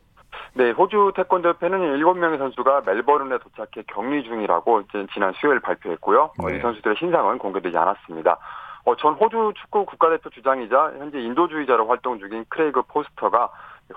네, 0.55 0.71
호주 0.71 1.13
태권도 1.17 1.49
협회는 1.49 1.99
7명의 1.99 2.39
선수가 2.39 2.83
멜버른에 2.87 3.39
도착해 3.39 3.85
격리 3.89 4.25
중이라고 4.25 4.83
지난 5.13 5.33
수요일 5.35 5.61
발표했고요. 5.61 6.33
어, 6.39 6.49
네. 6.49 6.57
이 6.57 6.61
선수들의 6.61 6.97
신상은 6.99 7.39
공개되지 7.39 7.77
않았습니다. 7.77 8.39
어, 8.85 8.97
전 8.97 9.15
호주 9.15 9.55
축구 9.57 9.87
국가대표 9.87 10.31
주장이자 10.31 10.95
현재 10.99 11.19
인도주의자로 11.19 11.87
활동 11.87 12.19
중인 12.19 12.45
크레이그 12.49 12.83
포스터가 12.83 13.51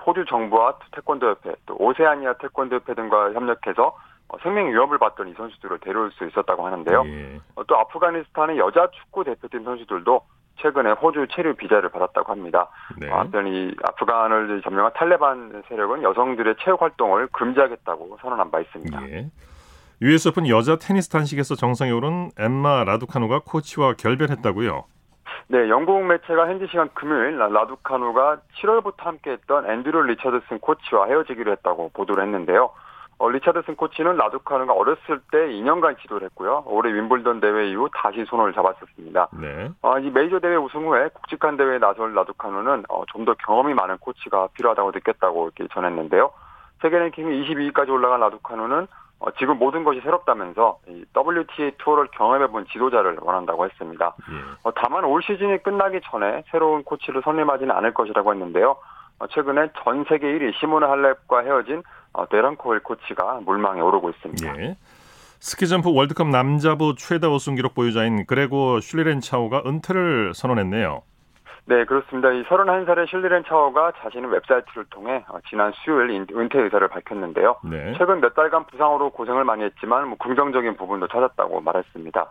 호주 0.06 0.24
정부와 0.26 0.78
태권도 0.92 1.28
협회, 1.28 1.54
또 1.66 1.76
오세아니아 1.78 2.34
태권도 2.34 2.76
협회 2.76 2.94
등과 2.94 3.32
협력해서 3.32 3.96
어, 4.28 4.38
생명 4.42 4.68
위협을 4.70 4.98
받던 4.98 5.28
이 5.28 5.34
선수들을 5.34 5.78
데려올 5.80 6.10
수 6.12 6.26
있었다고 6.26 6.66
하는데요. 6.66 7.02
예. 7.06 7.40
어, 7.54 7.64
또 7.64 7.78
아프가니스탄의 7.78 8.58
여자 8.58 8.88
축구 8.90 9.24
대표팀 9.24 9.64
선수들도 9.64 10.20
최근에 10.56 10.92
호주 10.92 11.28
체류 11.30 11.54
비자를 11.54 11.88
받았다고 11.88 12.32
합니다. 12.32 12.68
네. 12.98 13.10
어, 13.10 13.18
한편 13.18 13.46
이 13.46 13.74
아프간을 13.84 14.60
점령한 14.62 14.92
탈레반 14.94 15.62
세력은 15.68 16.02
여성들의 16.02 16.56
체육 16.60 16.82
활동을 16.82 17.28
금지하겠다고 17.28 18.18
선언한 18.20 18.50
바 18.50 18.60
있습니다. 18.60 19.08
예. 19.08 19.30
US 20.00 20.28
오픈 20.28 20.48
여자 20.48 20.76
테니스 20.76 21.08
단식에서 21.08 21.54
정상에 21.56 21.90
오른 21.90 22.30
엠마 22.38 22.84
라두카누가 22.84 23.40
코치와 23.44 23.94
결별했다고요. 23.94 24.84
네, 25.48 25.68
영국 25.70 26.04
매체가 26.04 26.46
현지 26.48 26.66
시간 26.68 26.88
금요일 26.94 27.38
라- 27.38 27.48
라두카누가 27.48 28.38
7월부터 28.60 28.98
함께했던 28.98 29.68
앤드류 29.70 30.02
리처드슨 30.02 30.60
코치와 30.60 31.06
헤어지기로 31.06 31.50
했다고 31.52 31.90
보도를 31.94 32.22
했는데요. 32.24 32.70
어, 33.20 33.28
리처드슨 33.28 33.74
코치는 33.74 34.16
라두카누가 34.16 34.72
어렸을 34.72 35.20
때 35.32 35.38
2년간 35.48 35.98
지도를 36.00 36.26
했고요. 36.28 36.62
올해 36.66 36.92
윈블던 36.94 37.40
대회 37.40 37.68
이후 37.70 37.88
다시 37.92 38.24
손을 38.26 38.52
잡았었습니다. 38.52 39.28
네. 39.40 39.70
어, 39.82 39.98
이 39.98 40.10
메이저 40.10 40.38
대회 40.38 40.54
우승 40.54 40.86
후에 40.86 41.08
국직한 41.14 41.56
대회에 41.56 41.78
나설 41.78 42.14
라두카누는 42.14 42.84
어, 42.88 43.02
좀 43.08 43.24
더 43.24 43.34
경험이 43.34 43.74
많은 43.74 43.98
코치가 43.98 44.48
필요하다고 44.54 44.92
느꼈다고 44.92 45.50
이렇게 45.56 45.66
전했는데요. 45.74 46.30
세계 46.80 46.96
랭킹 46.98 47.26
22위까지 47.28 47.88
올라간 47.88 48.20
라두카누는 48.20 48.86
어, 49.20 49.30
지금 49.32 49.58
모든 49.58 49.82
것이 49.84 50.00
새롭다면서 50.00 50.78
이 50.88 51.04
WTA 51.16 51.72
투어를 51.78 52.08
경험해본 52.12 52.66
지도자를 52.72 53.18
원한다고 53.20 53.64
했습니다. 53.64 54.14
예. 54.30 54.34
어, 54.62 54.72
다만 54.74 55.04
올 55.04 55.22
시즌이 55.22 55.58
끝나기 55.62 56.00
전에 56.04 56.44
새로운 56.50 56.84
코치를 56.84 57.22
선임하지는 57.24 57.74
않을 57.74 57.94
것이라고 57.94 58.32
했는데요. 58.32 58.76
어, 59.18 59.26
최근에 59.26 59.70
전 59.82 60.04
세계 60.08 60.26
1위 60.26 60.54
시모나 60.60 60.86
할렙과 60.86 61.40
헤어진 61.40 61.82
어, 62.12 62.28
대런 62.28 62.56
케이힐 62.56 62.80
코치가 62.80 63.40
물망에 63.44 63.80
오르고 63.80 64.10
있습니다. 64.10 64.62
예. 64.62 64.76
스키점프 65.40 65.92
월드컵 65.92 66.28
남자부 66.28 66.94
최다 66.96 67.28
우승 67.28 67.54
기록 67.54 67.74
보유자인 67.74 68.26
그레고어 68.26 68.80
슐리렌차워가 68.80 69.62
은퇴를 69.64 70.32
선언했네요. 70.34 71.02
네, 71.66 71.84
그렇습니다. 71.84 72.30
이 72.30 72.42
31살의 72.44 73.08
슐리렌차워가 73.08 73.92
자신의 74.00 74.30
웹사이트를 74.32 74.84
통해 74.90 75.24
어, 75.28 75.38
지난 75.48 75.72
수요일 75.72 76.10
인- 76.10 76.26
은퇴 76.32 76.60
의사를 76.60 76.86
밝혔는데요. 76.88 77.56
네. 77.64 77.94
최근 77.98 78.20
몇 78.20 78.34
달간 78.34 78.64
부상으로 78.66 79.10
고생을 79.10 79.44
많이 79.44 79.64
했지만 79.64 80.08
뭐 80.08 80.16
긍정적인 80.18 80.76
부분도 80.76 81.08
찾았다고 81.08 81.60
말했습니다. 81.60 82.26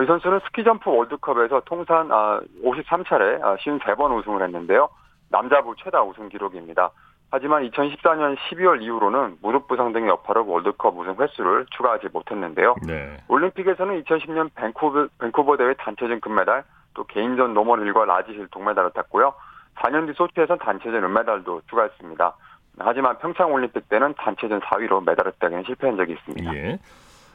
이 0.00 0.06
선수는 0.06 0.40
스키 0.46 0.64
점프 0.64 0.90
월드컵에서 0.90 1.62
통산 1.66 2.08
53차례 2.08 3.40
53번 3.40 4.16
우승을 4.18 4.42
했는데요. 4.42 4.88
남자부 5.30 5.74
최다 5.76 6.02
우승 6.04 6.28
기록입니다. 6.28 6.90
하지만 7.30 7.68
2014년 7.68 8.36
12월 8.38 8.80
이후로는 8.80 9.36
무릎 9.42 9.68
부상 9.68 9.92
등의 9.92 10.08
여파로 10.08 10.46
월드컵 10.48 10.96
우승 10.96 11.14
횟수를 11.20 11.66
추가하지 11.76 12.08
못했는데요. 12.12 12.76
네. 12.86 13.18
올림픽에서는 13.28 14.02
2010년 14.04 14.48
밴쿠버, 14.54 15.08
밴쿠버 15.20 15.58
대회 15.58 15.74
단체전 15.74 16.20
금메달, 16.20 16.64
또 16.98 17.04
개인전 17.04 17.54
노멀힐과 17.54 18.06
라지힐 18.06 18.48
동메달을 18.50 18.90
땄고요. 18.90 19.32
4년 19.76 20.08
뒤 20.08 20.12
소치에선 20.16 20.58
단체전 20.58 21.04
은메달도 21.04 21.62
추가했습니다. 21.70 22.36
하지만 22.80 23.16
평창 23.18 23.52
올림픽 23.52 23.88
때는 23.88 24.14
단체전 24.18 24.60
4위로 24.62 25.06
메달을 25.06 25.32
따기는 25.38 25.62
실패한 25.64 25.96
적이 25.96 26.14
있습니다. 26.14 26.54
예. 26.56 26.78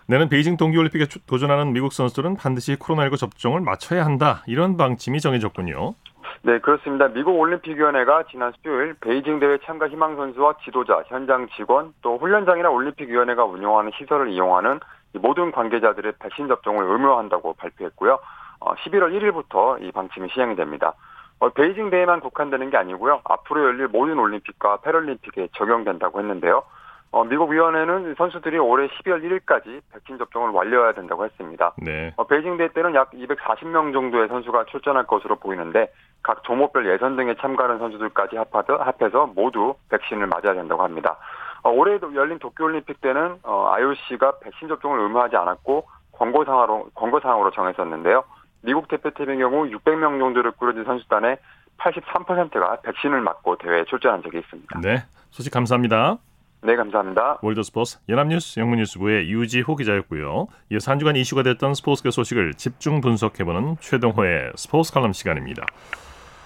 내년 0.08 0.28
베이징 0.28 0.58
동계올림픽에 0.58 1.06
주- 1.06 1.26
도전하는 1.26 1.72
미국 1.72 1.94
선수들은 1.94 2.36
반드시 2.36 2.76
코로나19 2.76 3.18
접종을 3.18 3.62
마쳐야 3.62 4.04
한다. 4.06 4.44
이런 4.48 4.76
방침이 4.76 5.22
정해졌군요. 5.22 5.94
네, 6.42 6.60
그렇습니다. 6.60 7.08
미국 7.08 7.40
올림픽위원회가 7.40 8.24
지난 8.30 8.52
수요일 8.62 8.96
베이징 8.96 9.40
대회 9.40 9.58
참가 9.66 9.88
희망 9.88 10.18
선수와 10.18 10.56
지도자, 10.66 11.02
현장 11.08 11.48
직원, 11.56 11.94
또 12.02 12.18
훈련장이나 12.18 12.70
올림픽위원회가 12.70 13.46
운영하는 13.46 13.92
시설을 13.98 14.28
이용하는 14.32 14.82
이 15.16 15.20
모든 15.20 15.54
관계자들의 15.54 16.16
백신 16.20 16.50
접종을 16.50 16.84
의무화한다고 16.84 17.54
발표했고요. 17.54 18.20
어, 18.64 18.74
11월 18.76 19.12
1일부터 19.14 19.82
이 19.84 19.92
방침이 19.92 20.30
시행이 20.34 20.56
됩니다. 20.56 20.94
어, 21.40 21.50
베이징 21.50 21.90
대회만 21.90 22.22
국한되는 22.22 22.70
게 22.70 22.78
아니고요. 22.78 23.22
앞으로 23.26 23.66
열릴 23.66 23.88
모든 23.88 24.18
올림픽과 24.18 24.78
패럴림픽에 24.78 25.50
적용된다고 25.54 26.20
했는데요. 26.20 26.64
어, 27.12 27.24
미국 27.26 27.52
위원회는 27.52 28.16
선수들이 28.18 28.58
올해 28.58 28.88
12월 28.88 29.22
1일까지 29.22 29.82
백신 29.92 30.18
접종을 30.18 30.50
완료해야 30.50 30.94
된다고 30.94 31.26
했습니다. 31.26 31.74
네. 31.78 32.12
어, 32.16 32.24
베이징 32.26 32.58
대회 32.58 32.70
때는 32.70 32.96
약 32.96 33.12
240명 33.12 33.94
정도의 33.94 34.30
선수가 34.30 34.66
출전할 34.66 35.06
것으로 35.06 35.36
보이는데 35.36 35.92
각 36.24 36.44
종목별 36.44 36.92
예선 36.92 37.16
등에 37.18 37.36
참가하는 37.36 37.78
선수들까지 37.80 38.38
합하더, 38.38 38.78
합해서 38.78 39.28
모두 39.36 39.76
백신을 39.90 40.28
맞아야 40.28 40.56
된다고 40.56 40.82
합니다. 40.82 41.18
어, 41.62 41.70
올해 41.70 42.00
열린 42.16 42.40
도쿄올림픽 42.40 43.02
때는 43.02 43.38
어, 43.44 43.68
IOC가 43.74 44.40
백신 44.40 44.70
접종을 44.70 45.00
의무하지 45.02 45.36
않았고 45.36 45.86
권고사항으로, 46.14 46.90
권고사항으로 46.96 47.52
정했었는데요. 47.52 48.24
미국 48.64 48.88
대표팀의 48.88 49.38
경우 49.38 49.66
600명 49.70 50.20
정도를 50.20 50.52
꾸려진 50.54 50.84
선수단의 50.86 51.38
83%가 51.78 52.82
백신을 52.82 53.22
맞고 53.22 53.58
대회에 53.58 53.84
출전한 53.86 54.24
적이 54.24 54.40
있습니다. 54.40 54.80
네. 54.82 55.04
소식 55.32 55.52
감사합니다. 55.52 56.18
네, 56.62 56.78
감사합니다. 56.78 57.40
월드스포츠 57.42 58.00
연합뉴스 58.08 58.60
영문뉴스부의 58.60 59.30
유지호 59.30 59.76
기자였고요. 59.76 60.48
이어서 60.72 60.92
한 60.92 61.00
주간 61.00 61.18
이슈가 61.18 61.44
됐던 61.44 61.74
스포츠계 61.74 62.10
소식을 62.10 62.54
집중 62.54 63.02
분석해보는 63.02 63.78
최동호의 63.82 64.54
스포츠 64.56 64.94
칼럼 64.94 65.12
시간입니다. 65.12 65.66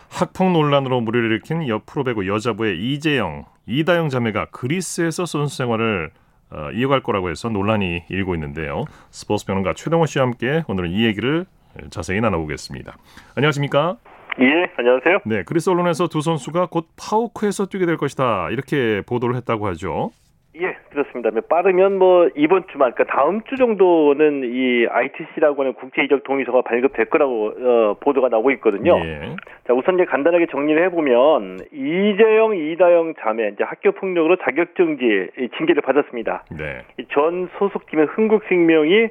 학폭 0.09 0.51
논란으로 0.51 1.01
물의를 1.01 1.31
일으킨 1.31 1.67
여프로배구 1.67 2.27
여자부의 2.27 2.79
이재영, 2.79 3.45
이다영 3.67 4.09
자매가 4.09 4.47
그리스에서 4.51 5.25
선수 5.25 5.55
생활을 5.57 6.11
어, 6.49 6.71
이어갈 6.73 7.03
거라고 7.03 7.29
해서 7.29 7.49
논란이 7.49 8.05
일고 8.09 8.33
있는데요. 8.33 8.85
스포츠 9.11 9.45
평론가 9.45 9.73
최동호 9.73 10.05
씨와 10.05 10.25
함께 10.25 10.63
오늘은 10.67 10.91
이 10.91 11.05
얘기를 11.05 11.45
자세히 11.89 12.21
나눠보겠습니다. 12.21 12.95
안녕하십니까? 13.35 13.97
예, 14.39 14.69
안녕하세요. 14.77 15.19
네, 15.25 15.43
그리스 15.43 15.69
언론에서 15.69 16.07
두 16.07 16.21
선수가 16.21 16.67
곧 16.67 16.85
파우크에서 16.95 17.67
뛰게 17.67 17.85
될 17.85 17.97
것이다 17.97 18.49
이렇게 18.51 19.01
보도를 19.07 19.35
했다고 19.35 19.67
하죠. 19.67 20.11
예, 20.59 20.75
그렇습니다. 20.89 21.29
빠르면 21.47 21.97
뭐 21.99 22.29
이번 22.35 22.63
주말, 22.71 22.91
그러니까 22.93 23.15
다음 23.15 23.41
주 23.43 23.57
정도는 23.57 24.43
이 24.45 24.87
ITC라고 24.87 25.61
하는 25.61 25.73
국제 25.73 26.03
이적 26.03 26.23
동의서가 26.23 26.63
발급될 26.63 27.05
거라고 27.05 27.47
어, 27.47 27.97
보도가 27.99 28.29
나오고 28.29 28.51
있거든요. 28.51 28.97
예. 29.03 29.35
자, 29.67 29.73
우선 29.73 29.95
이제 29.95 30.05
간단하게 30.05 30.47
정리를 30.47 30.83
해보면 30.85 31.59
이재영, 31.71 32.57
이다영 32.57 33.13
자매 33.19 33.49
이제 33.49 33.63
학교 33.63 33.91
폭력으로 33.91 34.37
자격정지 34.37 35.29
징계를 35.57 35.83
받았습니다. 35.83 36.45
네. 36.57 36.81
이전 36.97 37.49
소속팀의 37.59 38.07
흥국생명이 38.07 39.09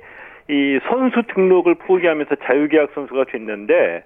이 0.48 0.78
선수 0.88 1.22
등록을 1.34 1.74
포기하면서 1.76 2.36
자유계약 2.36 2.90
선수가 2.94 3.24
됐는데 3.24 4.04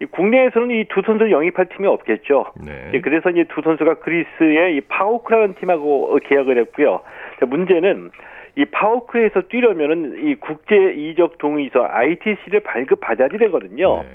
이 0.00 0.06
국내에서는 0.06 0.70
이 0.70 0.84
두 0.88 1.02
선수를 1.04 1.30
영입할 1.30 1.66
팀이 1.66 1.86
없겠죠. 1.86 2.46
네. 2.64 2.90
예, 2.94 3.00
그래서 3.00 3.30
이제 3.30 3.44
두 3.44 3.62
선수가 3.62 3.94
그리스의 4.00 4.76
이 4.76 4.80
파오크라는 4.82 5.54
팀하고 5.54 6.18
계약을 6.24 6.58
했고요. 6.58 7.00
자, 7.40 7.46
문제는 7.46 8.10
이 8.56 8.64
파워크에서 8.66 9.42
뛰려면은 9.42 10.26
이 10.28 10.34
국제 10.36 10.76
이적 10.92 11.38
동의서 11.38 11.86
ITC를 11.88 12.60
발급받아야 12.60 13.28
되거든요. 13.28 14.02
네. 14.02 14.08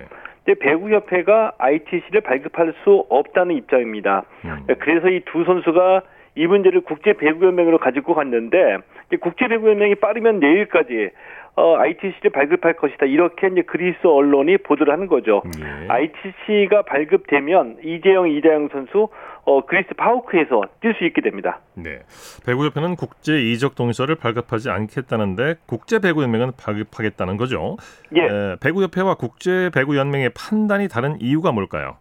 근데 0.46 0.60
배구협회가 0.60 1.54
ITC를 1.58 2.22
발급할 2.22 2.74
수 2.84 3.06
없다는 3.10 3.56
입장입니다. 3.56 4.24
음. 4.46 4.66
그래서 4.80 5.10
이 5.10 5.22
두 5.26 5.44
선수가 5.44 6.02
이 6.36 6.46
문제를 6.46 6.82
국제 6.82 7.14
배구연맹으로 7.14 7.80
가지고 7.80 8.14
갔는데 8.14 8.78
국제 9.22 9.48
배구연맹이 9.48 9.96
빠르면 9.96 10.40
내일까지 10.40 11.10
어, 11.58 11.76
ITC를 11.76 12.30
발급할 12.32 12.74
것이다. 12.76 13.08
이렇게 13.08 13.48
이제 13.48 13.64
그리스 13.64 14.06
언론이 14.06 14.58
보도를 14.60 14.94
하는 14.94 15.08
거죠. 15.08 15.42
예. 15.60 15.88
ITC가 15.90 16.84
발급되면 16.84 17.78
이재영, 17.84 18.30
이다영 18.30 18.70
선수 18.72 19.10
어, 19.44 19.66
그리스 19.66 19.90
파우크에서 19.98 20.62
뛸 20.82 20.96
수 20.98 21.04
있게 21.06 21.22
됩니다. 21.22 21.60
네. 21.74 22.00
배구협회는 22.46 22.96
국제 22.96 23.42
이적 23.42 23.74
동의서를 23.74 24.16
발급하지 24.16 24.70
않겠다는데 24.70 25.56
국제 25.66 26.00
배구연맹은 26.00 26.52
발급하겠다는 26.64 27.38
거죠. 27.38 27.78
예. 28.16 28.22
에, 28.22 28.56
배구협회와 28.62 29.16
국제 29.16 29.72
배구연맹의 29.74 30.32
판단이 30.38 30.88
다른 30.88 31.20
이유가 31.20 31.52
뭘까요? 31.52 31.98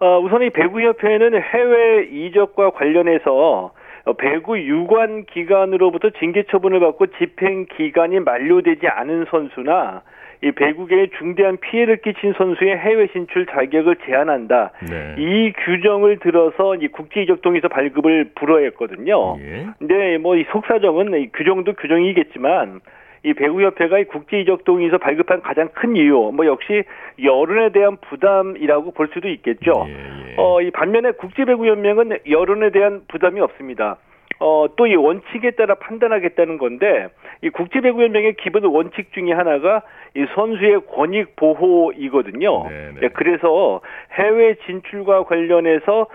어, 0.00 0.18
우선 0.18 0.42
이 0.42 0.50
배구협회는 0.50 1.40
해외 1.40 2.06
이적과 2.10 2.70
관련해서 2.70 3.22
어, 3.32 3.70
배구 4.18 4.58
유관 4.58 5.24
기관으로부터 5.26 6.10
징계 6.18 6.42
처분을 6.44 6.80
받고 6.80 7.06
집행 7.18 7.66
기간이 7.66 8.20
만료되지 8.20 8.88
않은 8.88 9.26
선수나 9.30 10.02
이 10.42 10.52
배구계에 10.52 11.08
중대한 11.18 11.58
피해를 11.58 11.98
끼친 11.98 12.32
선수의 12.32 12.78
해외 12.78 13.08
진출 13.08 13.44
자격을 13.44 13.96
제한한다. 14.06 14.70
네. 14.88 15.14
이 15.18 15.52
규정을 15.52 16.18
들어서 16.20 16.76
이 16.76 16.88
국제 16.88 17.20
이적 17.22 17.42
동의서 17.42 17.68
발급을 17.68 18.30
불허했거든요. 18.34 19.36
예. 19.40 19.66
근데 19.78 20.16
뭐 20.16 20.36
이 20.36 20.44
속사정은 20.50 21.12
이 21.20 21.28
규정도 21.32 21.74
규정이겠지만 21.74 22.80
이 23.22 23.34
배구협회가 23.34 23.98
이 23.98 24.04
국제이적 24.04 24.64
동의서 24.64 24.98
발급한 24.98 25.42
가장 25.42 25.68
큰 25.74 25.96
이유, 25.96 26.30
뭐 26.34 26.46
역시 26.46 26.84
여론에 27.22 27.70
대한 27.70 27.98
부담이라고 28.00 28.92
볼 28.92 29.10
수도 29.12 29.28
있겠죠. 29.28 29.86
예, 29.88 29.92
예. 29.92 30.34
어, 30.38 30.62
이 30.62 30.70
반면에 30.70 31.12
국제배구연맹은 31.12 32.20
여론에 32.30 32.70
대한 32.70 33.02
부담이 33.08 33.40
없습니다. 33.40 33.98
어, 34.42 34.68
또 34.74 34.86
이 34.86 34.94
원칙에 34.96 35.50
따라 35.50 35.74
판단하겠다는 35.74 36.56
건데, 36.56 37.08
이 37.42 37.50
국제배구연맹의 37.50 38.36
기본 38.36 38.64
원칙 38.64 39.12
중에 39.12 39.32
하나가 39.32 39.82
이 40.16 40.24
선수의 40.34 40.80
권익 40.86 41.36
보호이거든요. 41.36 42.68
네, 42.70 42.90
네. 43.02 43.08
그래서 43.08 43.82
해외 44.12 44.54
진출과 44.64 45.24
관련해서 45.24 46.06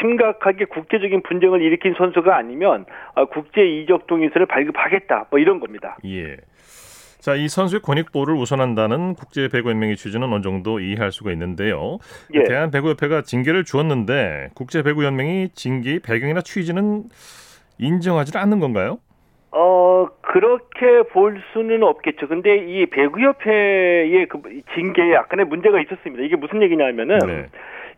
심각하게 0.00 0.64
국제적인 0.64 1.22
분쟁을 1.24 1.60
일으킨 1.60 1.92
선수가 1.98 2.34
아니면 2.34 2.86
국제 3.32 3.62
이적 3.66 4.06
동의서를 4.06 4.46
발급하겠다. 4.46 5.26
뭐 5.30 5.38
이런 5.38 5.60
겁니다. 5.60 5.98
예. 6.06 6.36
자, 7.24 7.36
이 7.36 7.48
선수의 7.48 7.80
권익 7.80 8.12
보호를 8.12 8.34
우선한다는 8.34 9.14
국제 9.14 9.48
배구 9.48 9.70
연맹의 9.70 9.96
취지는 9.96 10.30
어느 10.30 10.42
정도 10.42 10.78
이해할 10.78 11.10
수가 11.10 11.32
있는데요. 11.32 11.96
예. 12.34 12.42
대한 12.42 12.70
배구협회가 12.70 13.22
징계를 13.22 13.64
주었는데 13.64 14.50
국제 14.54 14.82
배구 14.82 15.06
연맹이 15.06 15.48
징계 15.54 16.00
배경이나 16.00 16.42
취지는 16.42 17.04
인정하지 17.78 18.36
않는 18.36 18.60
건가요? 18.60 18.98
어, 19.52 20.06
그렇게 20.20 21.08
볼 21.14 21.42
수는 21.54 21.82
없겠죠. 21.82 22.28
근데 22.28 22.58
이 22.58 22.84
배구협회의 22.84 24.26
그 24.28 24.42
징계에 24.74 25.14
약간의 25.14 25.46
문제가 25.46 25.80
있었습니다. 25.80 26.22
이게 26.24 26.36
무슨 26.36 26.60
얘기냐면은 26.62 27.18
네. 27.20 27.46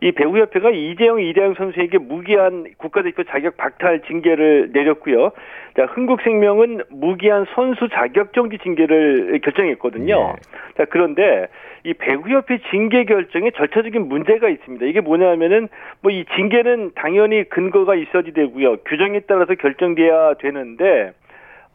이 0.01 0.11
배구협회가 0.11 0.71
이재영, 0.71 1.21
이대영 1.21 1.53
선수에게 1.55 1.97
무기한 1.97 2.65
국가대표 2.77 3.23
자격 3.23 3.57
박탈 3.57 4.01
징계를 4.01 4.71
내렸고요. 4.73 5.31
자, 5.75 5.85
흥국생명은 5.85 6.81
무기한 6.89 7.45
선수 7.55 7.87
자격 7.89 8.33
정지 8.33 8.57
징계를 8.59 9.39
결정했거든요. 9.43 10.15
네. 10.15 10.33
자, 10.77 10.85
그런데 10.89 11.47
이 11.83 11.93
배구협회 11.93 12.59
징계 12.69 13.05
결정에 13.05 13.51
절차적인 13.51 14.07
문제가 14.09 14.49
있습니다. 14.49 14.85
이게 14.85 14.99
뭐냐면은 14.99 15.69
뭐 16.01 16.11
이 16.17 16.25
징계는 16.35 16.91
당연히 16.95 17.43
근거가 17.43 17.93
있어야 17.95 18.23
되고요. 18.23 18.77
규정에 18.77 19.19
따라서 19.27 19.53
결정돼야 19.53 20.33
되는데 20.35 21.11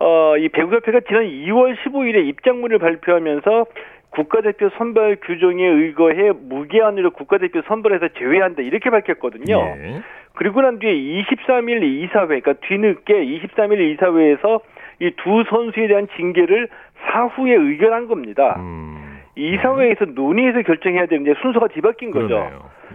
어, 0.00 0.36
이 0.36 0.48
배구협회가 0.48 1.00
지난 1.06 1.22
2월 1.24 1.76
15일에 1.76 2.26
입장문을 2.26 2.80
발표하면서 2.80 3.66
국가대표 4.12 4.68
선발 4.76 5.16
규정에 5.22 5.64
의거해 5.64 6.32
무기한으로 6.32 7.10
국가대표 7.10 7.62
선발에서 7.62 8.08
제외한다 8.18 8.62
이렇게 8.62 8.90
밝혔거든요. 8.90 9.56
예. 9.56 10.02
그리고 10.34 10.62
난 10.62 10.78
뒤에 10.78 10.92
23일 10.94 11.82
이사회, 11.82 12.40
그러니까 12.40 12.54
뒤늦게 12.54 13.12
23일 13.14 13.80
이사회에서 13.94 14.60
이 15.00 15.10
두 15.16 15.42
선수에 15.48 15.88
대한 15.88 16.06
징계를 16.16 16.68
사후에 17.06 17.54
의결한 17.54 18.06
겁니다. 18.06 18.56
음. 18.60 19.11
이사회에서 19.36 20.06
논의해서 20.14 20.62
결정해야 20.62 21.06
되는데 21.06 21.34
순서가 21.40 21.68
뒤바뀐 21.68 22.10
거죠. 22.10 22.38
네. 22.38 22.50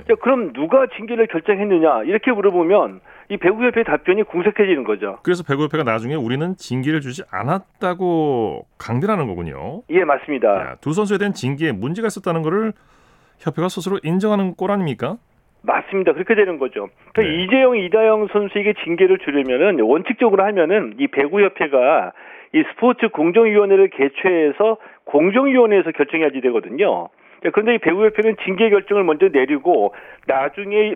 자, 0.08 0.16
그럼 0.22 0.54
누가 0.54 0.86
징계를 0.96 1.28
결정했느냐 1.28 2.04
이렇게 2.04 2.32
물어보면 2.32 3.02
이 3.30 3.38
배구협회 3.38 3.84
답변이 3.84 4.24
공색해지는 4.24 4.84
거죠. 4.84 5.18
그래서 5.24 5.44
배구협회가 5.44 5.84
나중에 5.84 6.16
우리는 6.16 6.56
징계를 6.56 7.02
주지 7.02 7.24
않았다고 7.32 8.66
강변하는 8.78 9.28
거군요. 9.28 9.82
예, 9.90 10.04
맞습니다. 10.04 10.48
야, 10.48 10.76
두 10.80 10.94
선수에 10.94 11.18
대한 11.18 11.34
징계에 11.34 11.72
문제가 11.72 12.08
있었다는 12.08 12.44
것을 12.44 12.74
협회가 13.40 13.68
스스로 13.70 14.00
인정하는 14.04 14.54
꼴 14.56 14.72
아닙니까? 14.72 15.18
맞습니다. 15.64 16.14
그렇게 16.14 16.36
되는 16.36 16.60
거죠. 16.60 16.88
그러니까 17.14 17.22
네. 17.24 17.44
이재영, 17.44 17.78
이다영 17.78 18.28
선수에게 18.32 18.76
징계를 18.84 19.18
주려면은 19.20 19.82
원칙적으로 19.82 20.44
하면은 20.46 20.96
이 21.00 21.08
배구협회가 21.08 22.14
이 22.54 22.64
스포츠 22.72 23.10
공정위원회를 23.10 23.90
개최해서 23.90 24.78
공정위원회에서 25.08 25.92
결정해야지 25.92 26.42
되거든요. 26.42 27.10
그런데 27.54 27.76
이 27.76 27.78
배구협회는 27.80 28.38
징계 28.46 28.70
결정을 28.70 29.04
먼저 29.04 29.28
내리고 29.28 29.94
나중에 30.26 30.96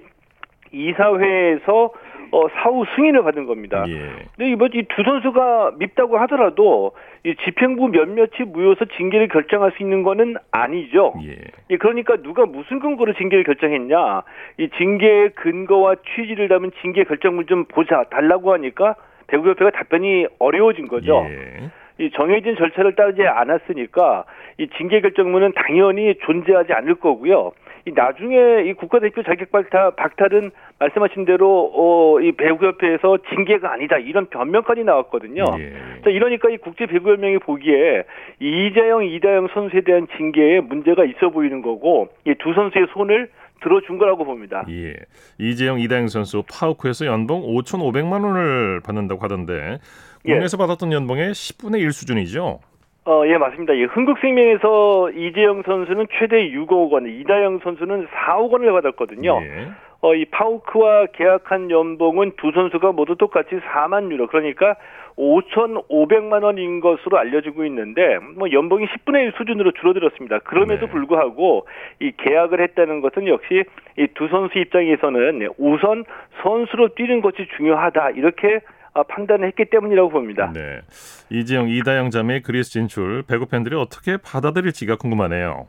이사회에서 0.72 1.92
어, 2.34 2.48
사후 2.50 2.86
승인을 2.96 3.24
받은 3.24 3.46
겁니다. 3.46 3.84
예. 3.90 4.10
근데 4.38 4.52
이번 4.52 4.72
이두 4.74 5.04
선수가 5.04 5.74
밉다고 5.78 6.18
하더라도 6.20 6.94
이 7.26 7.36
집행부 7.44 7.90
몇몇이 7.90 8.46
무효서 8.48 8.86
징계를 8.98 9.28
결정할 9.28 9.74
수 9.74 9.84
있는 9.84 10.04
거는 10.04 10.36
아니죠. 10.52 11.14
예. 11.26 11.36
예. 11.70 11.78
그러니까 11.78 12.16
누가 12.22 12.46
무슨 12.46 12.80
근거로 12.80 13.14
징계를 13.14 13.44
결정했냐? 13.44 14.24
이 14.60 14.70
징계의 14.78 15.32
근거와 15.32 15.96
취지를 16.16 16.48
담은 16.48 16.72
징계 16.82 17.04
결정물 17.04 17.48
좀 17.48 17.66
보자 17.66 18.06
달라고 18.10 18.54
하니까 18.54 18.96
배구협회가 19.28 19.72
답변이 19.72 20.26
어려워진 20.40 20.88
거죠. 20.88 21.28
예. 21.30 21.70
이 22.02 22.10
정해진 22.12 22.56
절차를 22.58 22.96
따르지 22.96 23.22
않았으니까 23.24 24.26
이 24.58 24.68
징계 24.78 25.02
결정문은 25.02 25.54
당연히 25.56 26.16
존재하지 26.26 26.74
않을 26.74 26.96
거고요. 26.96 27.52
이 27.86 27.92
나중에 27.96 28.64
이 28.66 28.74
국가대표 28.74 29.24
자격 29.24 29.52
박탈, 29.52 29.92
박탈은 29.96 30.52
말씀하신 30.80 31.26
대로 31.26 31.72
어, 31.74 32.20
이 32.20 32.32
배구협회에서 32.32 33.18
징계가 33.34 33.72
아니다 33.72 33.98
이런 33.98 34.28
변명까지 34.28 34.84
나왔거든요. 34.84 35.46
예. 35.60 35.74
자, 36.04 36.10
이러니까 36.10 36.50
이 36.50 36.58
국제 36.58 36.86
배구연맹이 36.86 37.40
보기에 37.40 38.04
이재영, 38.40 39.06
이다영 39.06 39.48
선수에 39.54 39.82
대한 39.82 40.08
징계에 40.18 40.60
문제가 40.62 41.06
있어 41.06 41.30
보이는 41.30 41.62
거고 41.62 42.10
이 42.26 42.34
두 42.40 42.54
선수의 42.54 42.88
손을 42.94 43.30
들어준 43.62 44.00
거라고 44.00 44.26
봅니다. 44.26 44.66
예. 44.70 44.96
이재영, 45.40 45.80
이다영 45.80 46.08
선수 46.08 46.44
파우크에서 46.52 47.06
연봉 47.06 47.42
5,500만 47.44 48.24
원을 48.24 48.82
받는다고 48.84 49.22
하던데 49.24 49.78
국내에서 50.26 50.58
예. 50.58 50.60
받았던 50.60 50.92
연봉의 50.94 51.32
10분의 51.32 51.80
1 51.82 51.92
수준이죠. 51.92 52.60
어, 53.06 53.24
예, 53.26 53.38
맞습니다. 53.38 53.76
예, 53.78 53.86
흥국생명에서 53.86 55.12
이재영 55.12 55.64
선수는 55.64 56.08
최대 56.20 56.52
6억 56.52 56.92
원, 56.92 57.08
이다영 57.08 57.60
선수는 57.64 58.08
4억 58.08 58.52
원을 58.52 58.72
받았거든요. 58.74 59.42
예. 59.42 59.68
어, 60.02 60.16
이 60.16 60.26
파우크와 60.26 61.08
계약한 61.14 61.70
연봉은 61.72 62.34
두 62.38 62.52
선수가 62.52 62.92
모두 62.92 63.16
똑같이 63.16 63.56
4만 63.56 64.12
유로, 64.12 64.28
그러니까 64.28 64.76
5,500만 65.18 66.44
원인 66.44 66.80
것으로 66.80 67.18
알려지고 67.18 67.66
있는데, 67.66 68.18
뭐 68.38 68.52
연봉이 68.52 68.86
10분의 68.88 69.26
1 69.26 69.34
수준으로 69.38 69.72
줄어들었습니다. 69.74 70.40
그럼에도 70.40 70.86
네. 70.86 70.92
불구하고 70.92 71.68
이 72.00 72.12
계약을 72.18 72.62
했다는 72.62 73.02
것은 73.02 73.28
역시 73.28 73.64
이 73.98 74.08
두 74.16 74.28
선수 74.30 74.58
입장에서는 74.58 75.50
우선 75.58 76.06
선수로 76.42 76.90
뛰는 76.96 77.22
것이 77.22 77.48
중요하다 77.58 78.12
이렇게 78.12 78.56
아, 78.56 78.81
판단을 78.94 79.48
했기 79.48 79.66
때문이라고 79.66 80.10
봅니다. 80.10 80.52
네. 80.54 80.82
이지영, 81.30 81.70
이다영 81.70 82.10
자매의 82.10 82.42
그리스 82.42 82.72
진출 82.72 83.24
배구 83.28 83.48
팬들이 83.48 83.76
어떻게 83.76 84.18
받아들일지가 84.18 84.98
궁금하네요. 84.98 85.68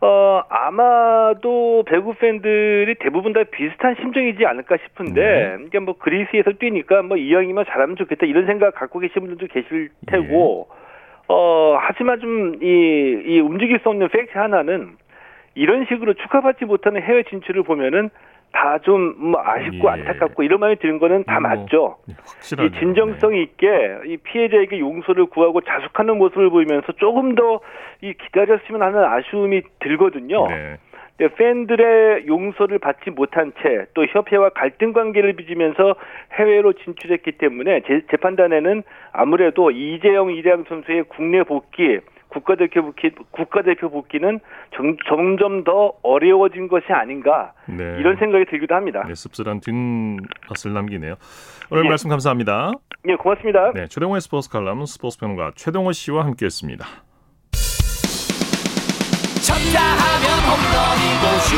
어, 0.00 0.42
아마도 0.50 1.84
배구 1.86 2.14
팬들이 2.14 2.94
대부분 3.00 3.32
다 3.32 3.42
비슷한 3.44 3.94
심정이지 4.00 4.44
않을까 4.44 4.76
싶은데, 4.84 5.20
네. 5.58 5.64
이게 5.66 5.78
뭐 5.78 5.96
그리스에서 5.96 6.52
뛰니까 6.58 7.02
뭐 7.02 7.16
이영이만 7.16 7.64
잘하면 7.66 7.96
좋겠다 7.96 8.26
이런 8.26 8.46
생각 8.46 8.74
갖고 8.74 8.98
계신 8.98 9.22
분들도 9.22 9.46
계실 9.46 9.90
테고, 10.06 10.68
네. 10.68 10.76
어, 11.28 11.78
하지만 11.80 12.20
좀 12.20 12.56
이, 12.62 13.22
이 13.26 13.40
움직일 13.40 13.78
수 13.80 13.88
없는 13.88 14.08
팩트 14.08 14.36
하나는 14.36 14.96
이런 15.54 15.86
식으로 15.86 16.14
축하받지 16.14 16.66
못하는 16.66 17.00
해외 17.00 17.22
진출을 17.22 17.62
보면은 17.62 18.10
다 18.54 18.78
좀 18.78 19.14
뭐 19.18 19.40
아쉽고 19.44 19.88
예. 19.88 19.92
안타깝고 19.92 20.42
이런 20.44 20.60
마음이 20.60 20.76
드는 20.76 20.98
거는 20.98 21.24
다 21.24 21.40
뭐, 21.40 21.50
맞죠. 21.50 21.96
이 22.08 22.78
진정성 22.78 23.32
네. 23.32 23.42
있게 23.42 23.66
이 24.06 24.16
피해자에게 24.18 24.78
용서를 24.78 25.26
구하고 25.26 25.60
자숙하는 25.60 26.18
모습을 26.18 26.50
보이면서 26.50 26.92
조금 26.92 27.34
더 27.34 27.60
이 28.02 28.12
기다렸으면 28.12 28.82
하는 28.82 29.02
아쉬움이 29.02 29.62
들거든요. 29.80 30.46
네. 30.48 30.76
팬들의 31.38 32.26
용서를 32.26 32.78
받지 32.78 33.08
못한 33.10 33.52
채 33.62 33.86
또 33.94 34.04
협회와 34.04 34.50
갈등 34.50 34.92
관계를 34.92 35.32
빚으면서 35.34 35.94
해외로 36.34 36.72
진출했기 36.74 37.32
때문에 37.32 37.80
제, 37.86 38.02
재판단에는 38.10 38.82
아무래도 39.12 39.70
이재영 39.70 40.32
이대양 40.32 40.64
선수의 40.68 41.04
국내 41.08 41.42
복귀 41.44 42.00
국가대표 42.34 42.82
복귀 42.82 43.10
국가대표 43.30 43.88
복귀는 43.90 44.40
점, 44.74 44.96
점점 45.08 45.62
더 45.64 45.92
어려워진 46.02 46.66
것이 46.68 46.92
아닌가 46.92 47.52
네. 47.66 47.96
이런 47.98 48.16
생각이 48.16 48.44
들기도 48.50 48.74
합니다. 48.74 49.04
네, 49.06 49.14
씁쓸한 49.14 49.60
뒷맛을 49.60 50.74
남기네요. 50.74 51.14
오늘 51.70 51.84
예. 51.84 51.88
말씀 51.88 52.10
감사합니다. 52.10 52.72
네, 53.04 53.14
고맙습니다. 53.14 53.72
네, 53.72 53.86
최동호의 53.86 54.20
스포츠 54.20 54.50
칼럼 54.50 54.84
스포츠 54.86 55.18
평론가 55.18 55.52
최동호 55.54 55.92
씨와 55.92 56.24
함께했습니다. 56.24 56.84
쳤다 59.44 59.80
하면 59.80 60.26
홈런이고 60.48 61.24
슛 61.46 61.54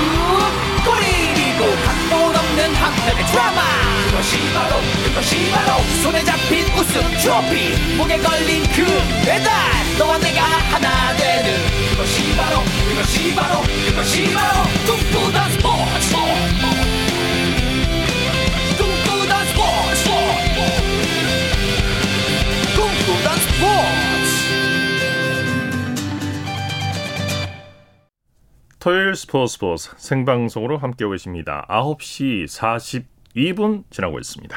골이고 0.84 1.62
각본 1.86 2.34
없는 2.36 2.60
한편의 2.74 3.24
드라마 3.32 3.85
그것이 4.26 4.52
바로 4.52 4.74
그것이 5.04 5.50
바로. 5.52 5.80
손에 6.02 6.24
잡힌 6.24 6.64
우승 6.74 7.00
트로피. 7.18 7.96
목에 7.96 8.18
걸린 8.18 8.64
그 8.74 8.84
배달. 9.24 9.52
너와 9.96 10.18
내가 10.18 10.42
하나 10.42 11.14
되는 11.16 11.54
그것이 11.90 12.34
바로 12.36 12.58
그것이 12.88 13.34
바로 13.36 13.60
그것이 13.88 14.34
바로. 14.34 14.64
꿈꾸던 14.84 15.50
스포츠 15.52 16.16
꿈꾸던 18.76 19.46
스포츠 19.46 20.10
꿈꾸던 22.74 23.38
스포츠. 23.38 23.96
토요일 28.80 29.14
스포츠 29.14 29.52
스포츠 29.54 29.90
생방송으로 29.96 30.78
함께하고 30.78 31.12
계십니다. 31.12 31.64
9시 31.68 32.48
42분 33.36 33.84
지나고 33.90 34.18
있습니다. 34.18 34.56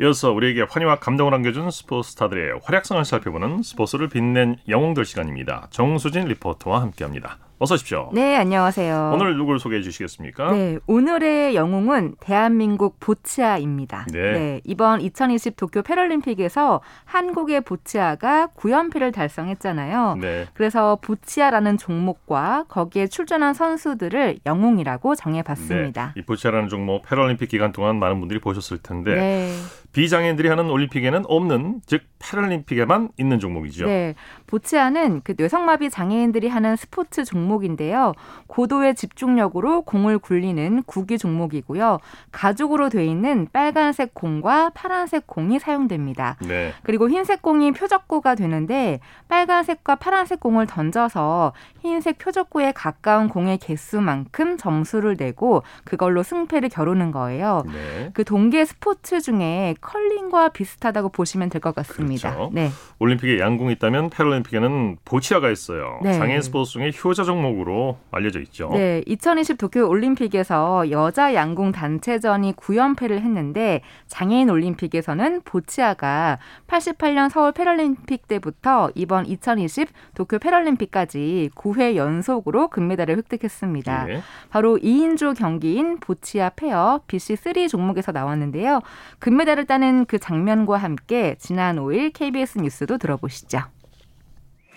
이어서 0.00 0.32
우리에게 0.32 0.62
환희와 0.68 1.00
감동을 1.00 1.34
안겨준 1.34 1.70
스포츠 1.70 2.12
스타들의 2.12 2.60
활약상을 2.62 3.04
살펴보는 3.04 3.62
스포츠를 3.62 4.08
빛낸 4.08 4.56
영웅들 4.68 5.04
시간입니다. 5.04 5.66
정수진 5.70 6.26
리포터와 6.26 6.82
함께합니다. 6.82 7.38
어서 7.60 7.74
오십시오. 7.74 8.10
네, 8.12 8.36
안녕하세요. 8.36 9.10
오늘 9.14 9.36
누굴 9.36 9.58
소개해 9.58 9.82
주시겠습니까? 9.82 10.52
네, 10.52 10.78
오늘의 10.86 11.56
영웅은 11.56 12.14
대한민국 12.20 13.00
보치아입니다. 13.00 14.06
네. 14.12 14.32
네 14.32 14.60
이번 14.62 15.00
2020 15.00 15.56
도쿄 15.56 15.82
패럴림픽에서 15.82 16.80
한국의 17.04 17.62
보치아가 17.62 18.48
9연패를 18.56 19.12
달성했잖아요. 19.12 20.18
네. 20.20 20.46
그래서 20.54 20.98
보치아라는 21.02 21.78
종목과 21.78 22.64
거기에 22.68 23.08
출전한 23.08 23.54
선수들을 23.54 24.38
영웅이라고 24.46 25.16
정해봤습니다. 25.16 26.12
네. 26.14 26.20
이 26.20 26.24
보치아라는 26.24 26.68
종목 26.68 27.02
패럴림픽 27.02 27.48
기간 27.48 27.72
동안 27.72 27.98
많은 27.98 28.20
분들이 28.20 28.38
보셨을 28.38 28.78
텐데 28.78 29.16
네. 29.16 29.52
비장애인들이 29.92 30.48
하는 30.48 30.70
올림픽에는 30.70 31.24
없는 31.26 31.80
즉 31.86 32.02
패럴림픽에만 32.20 33.08
있는 33.18 33.40
종목이죠. 33.40 33.86
네. 33.86 34.14
보치아는 34.48 35.20
그 35.22 35.34
뇌성마비 35.36 35.90
장애인들이 35.90 36.48
하는 36.48 36.74
스포츠 36.74 37.24
종목인데요. 37.24 38.14
고도의 38.48 38.94
집중력으로 38.96 39.82
공을 39.82 40.18
굴리는 40.18 40.82
구기 40.84 41.18
종목이고요. 41.18 41.98
가죽으로 42.32 42.88
돼 42.88 43.06
있는 43.06 43.46
빨간색 43.52 44.14
공과 44.14 44.70
파란색 44.70 45.26
공이 45.26 45.58
사용됩니다. 45.60 46.36
네. 46.46 46.72
그리고 46.82 47.08
흰색 47.08 47.42
공이 47.42 47.72
표적구가 47.72 48.34
되는데 48.34 49.00
빨간색과 49.28 49.96
파란색 49.96 50.40
공을 50.40 50.66
던져서 50.66 51.52
흰색 51.80 52.18
표적구에 52.18 52.72
가까운 52.72 53.28
공의 53.28 53.58
개수만큼 53.58 54.56
점수를 54.56 55.16
내고 55.18 55.62
그걸로 55.84 56.22
승패를 56.22 56.70
겨루는 56.70 57.12
거예요. 57.12 57.64
네. 57.66 58.10
그 58.14 58.24
동계 58.24 58.64
스포츠 58.64 59.20
중에 59.20 59.74
컬링과 59.80 60.48
비슷하다고 60.50 61.10
보시면 61.10 61.50
될 61.50 61.58
것 61.60 61.74
같습니다. 61.74 62.34
그렇죠. 62.34 62.50
네. 62.54 62.70
올림픽에 63.00 63.40
양궁이 63.40 63.72
있다면 63.74 64.10
패럴림 64.10 64.37
픽에는 64.42 64.98
보치아가 65.04 65.50
있어요. 65.50 65.98
네. 66.02 66.12
장애인 66.12 66.42
스포츠 66.42 66.72
중에 66.72 66.92
효자 67.04 67.24
종목으로 67.24 67.98
알려져 68.10 68.40
있죠. 68.40 68.70
네, 68.72 69.02
2020 69.06 69.58
도쿄 69.58 69.86
올림픽에서 69.86 70.90
여자 70.90 71.34
양궁 71.34 71.72
단체전이 71.72 72.54
9연패를 72.54 73.20
했는데 73.20 73.82
장애인 74.06 74.50
올림픽에서는 74.50 75.42
보치아가 75.42 76.38
88년 76.66 77.30
서울 77.30 77.52
패럴림픽 77.52 78.28
때부터 78.28 78.90
이번 78.94 79.26
2020 79.26 79.88
도쿄 80.14 80.38
패럴림픽까지 80.38 81.50
9회 81.54 81.96
연속으로 81.96 82.68
금메달을 82.68 83.16
획득했습니다. 83.16 84.04
네. 84.04 84.22
바로 84.50 84.76
2인조 84.76 85.36
경기인 85.38 85.98
보치아 85.98 86.50
페어 86.50 87.00
BC3 87.06 87.68
종목에서 87.68 88.12
나왔는데요. 88.12 88.80
금메달을 89.18 89.66
따는 89.66 90.04
그 90.06 90.18
장면과 90.18 90.76
함께 90.76 91.36
지난 91.38 91.76
5일 91.76 92.12
KBS 92.12 92.58
뉴스도 92.58 92.98
들어보시죠. 92.98 93.60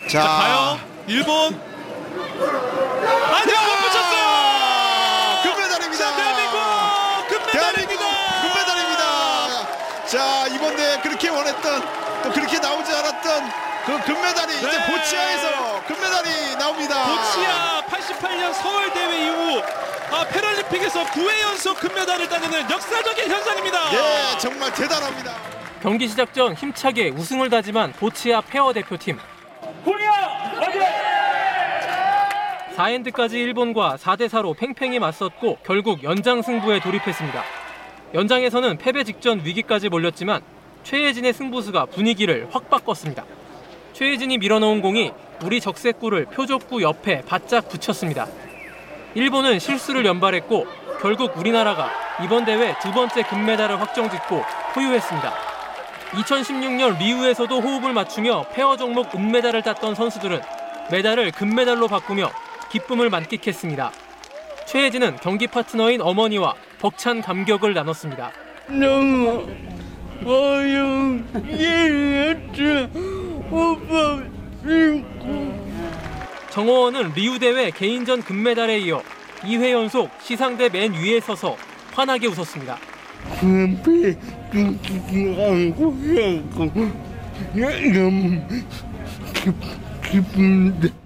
자, 0.08 0.22
자 0.22 0.28
가요. 0.28 0.80
일본. 1.08 1.32
아니, 3.34 3.52
못 3.52 3.78
붙였어요. 3.82 5.44
금메달입니다. 5.44 6.16
대한민국 6.16 6.58
금메달입니다. 7.30 8.06
금메달입니다. 8.42 10.06
자, 10.08 10.48
이번 10.48 10.76
대회 10.76 11.00
그렇게 11.02 11.30
원했던 11.30 11.82
또 12.24 12.32
그렇게 12.32 12.60
나오지 12.60 12.92
않았던 12.94 13.52
그 13.86 14.00
금메달이 14.06 14.54
네. 14.54 14.60
이제 14.60 14.86
보치아에서 14.86 15.84
금메달이 15.88 16.56
나옵니다. 16.58 17.04
보치아 17.06 17.82
88년 17.88 18.54
서울 18.54 18.92
대회 18.94 19.26
이후 19.26 19.62
아, 20.12 20.26
패럴림픽에서 20.26 21.06
9회 21.06 21.42
연속 21.42 21.80
금메달을 21.80 22.28
따내는 22.28 22.70
역사적인 22.70 23.32
현장입니다. 23.32 23.94
예, 23.94 24.38
정말 24.38 24.74
대단합니다. 24.74 25.34
경기 25.82 26.08
시작 26.08 26.34
전 26.34 26.54
힘차게 26.54 27.10
우승을 27.10 27.50
다짐한 27.50 27.94
보치아 27.94 28.42
페어 28.42 28.72
대표팀. 28.74 29.18
코리아 29.84 30.12
화이팅! 30.12 30.82
4엔드까지 32.76 33.34
일본과 33.34 33.98
4대 33.98 34.28
4로 34.30 34.56
팽팽히 34.56 35.00
맞섰고 35.00 35.58
결국 35.64 36.04
연장 36.04 36.42
승부에 36.42 36.80
돌입했습니다. 36.80 37.44
연장에서는 38.14 38.78
패배 38.78 39.04
직전 39.04 39.44
위기까지 39.44 39.90
몰렸지만 39.90 40.42
최혜진의 40.84 41.34
승부수가 41.34 41.88
분위기를 41.88 42.48
확 42.52 42.70
바꿨습니다. 42.70 43.26
최혜진이 43.94 44.38
밀어넣은 44.38 44.82
공이 44.82 45.12
우리 45.44 45.60
적색구를 45.60 46.26
표적구 46.26 46.82
옆에 46.82 47.22
바짝 47.26 47.68
붙였습니다. 47.70 48.28
일본은 49.16 49.60
실수를 49.60 50.06
연발했고 50.06 50.66
결국 51.02 51.38
우리나라가 51.38 51.90
이번 52.24 52.46
대회 52.46 52.76
두 52.80 52.92
번째 52.92 53.24
금메달을 53.24 53.80
확정짓고 53.80 54.44
포유했습니다. 54.74 55.51
2016년 56.12 57.00
리우에서도 57.00 57.60
호흡을 57.62 57.94
맞추며 57.94 58.48
페어 58.54 58.76
종목 58.76 59.16
은메달을 59.16 59.62
땄던 59.62 59.96
선수들은 59.96 60.42
메달을 60.92 61.32
금메달로 61.32 61.88
바꾸며 61.88 62.30
기쁨을 62.70 63.10
만끽했습니다. 63.10 63.92
최혜진은 64.66 65.18
경기 65.18 65.48
파트너인 65.48 66.02
어머니와 66.02 66.56
벅찬 66.80 67.22
감격을 67.22 67.74
나눴습니다. 67.74 68.32
너무 68.68 69.48
어영이었죠. 70.26 71.30
오빠 73.50 74.22
정호원은 76.50 77.14
리우 77.16 77.40
대회 77.40 77.72
개인전 77.72 78.22
금메달에 78.24 78.80
이어 78.80 79.02
2회 79.40 79.72
연속 79.72 80.10
시상대 80.22 80.70
맨 80.70 80.94
위에 80.94 81.22
서서 81.22 81.56
환하게 81.94 82.28
웃었습니다. 82.28 82.78
기쁜데. 90.04 91.02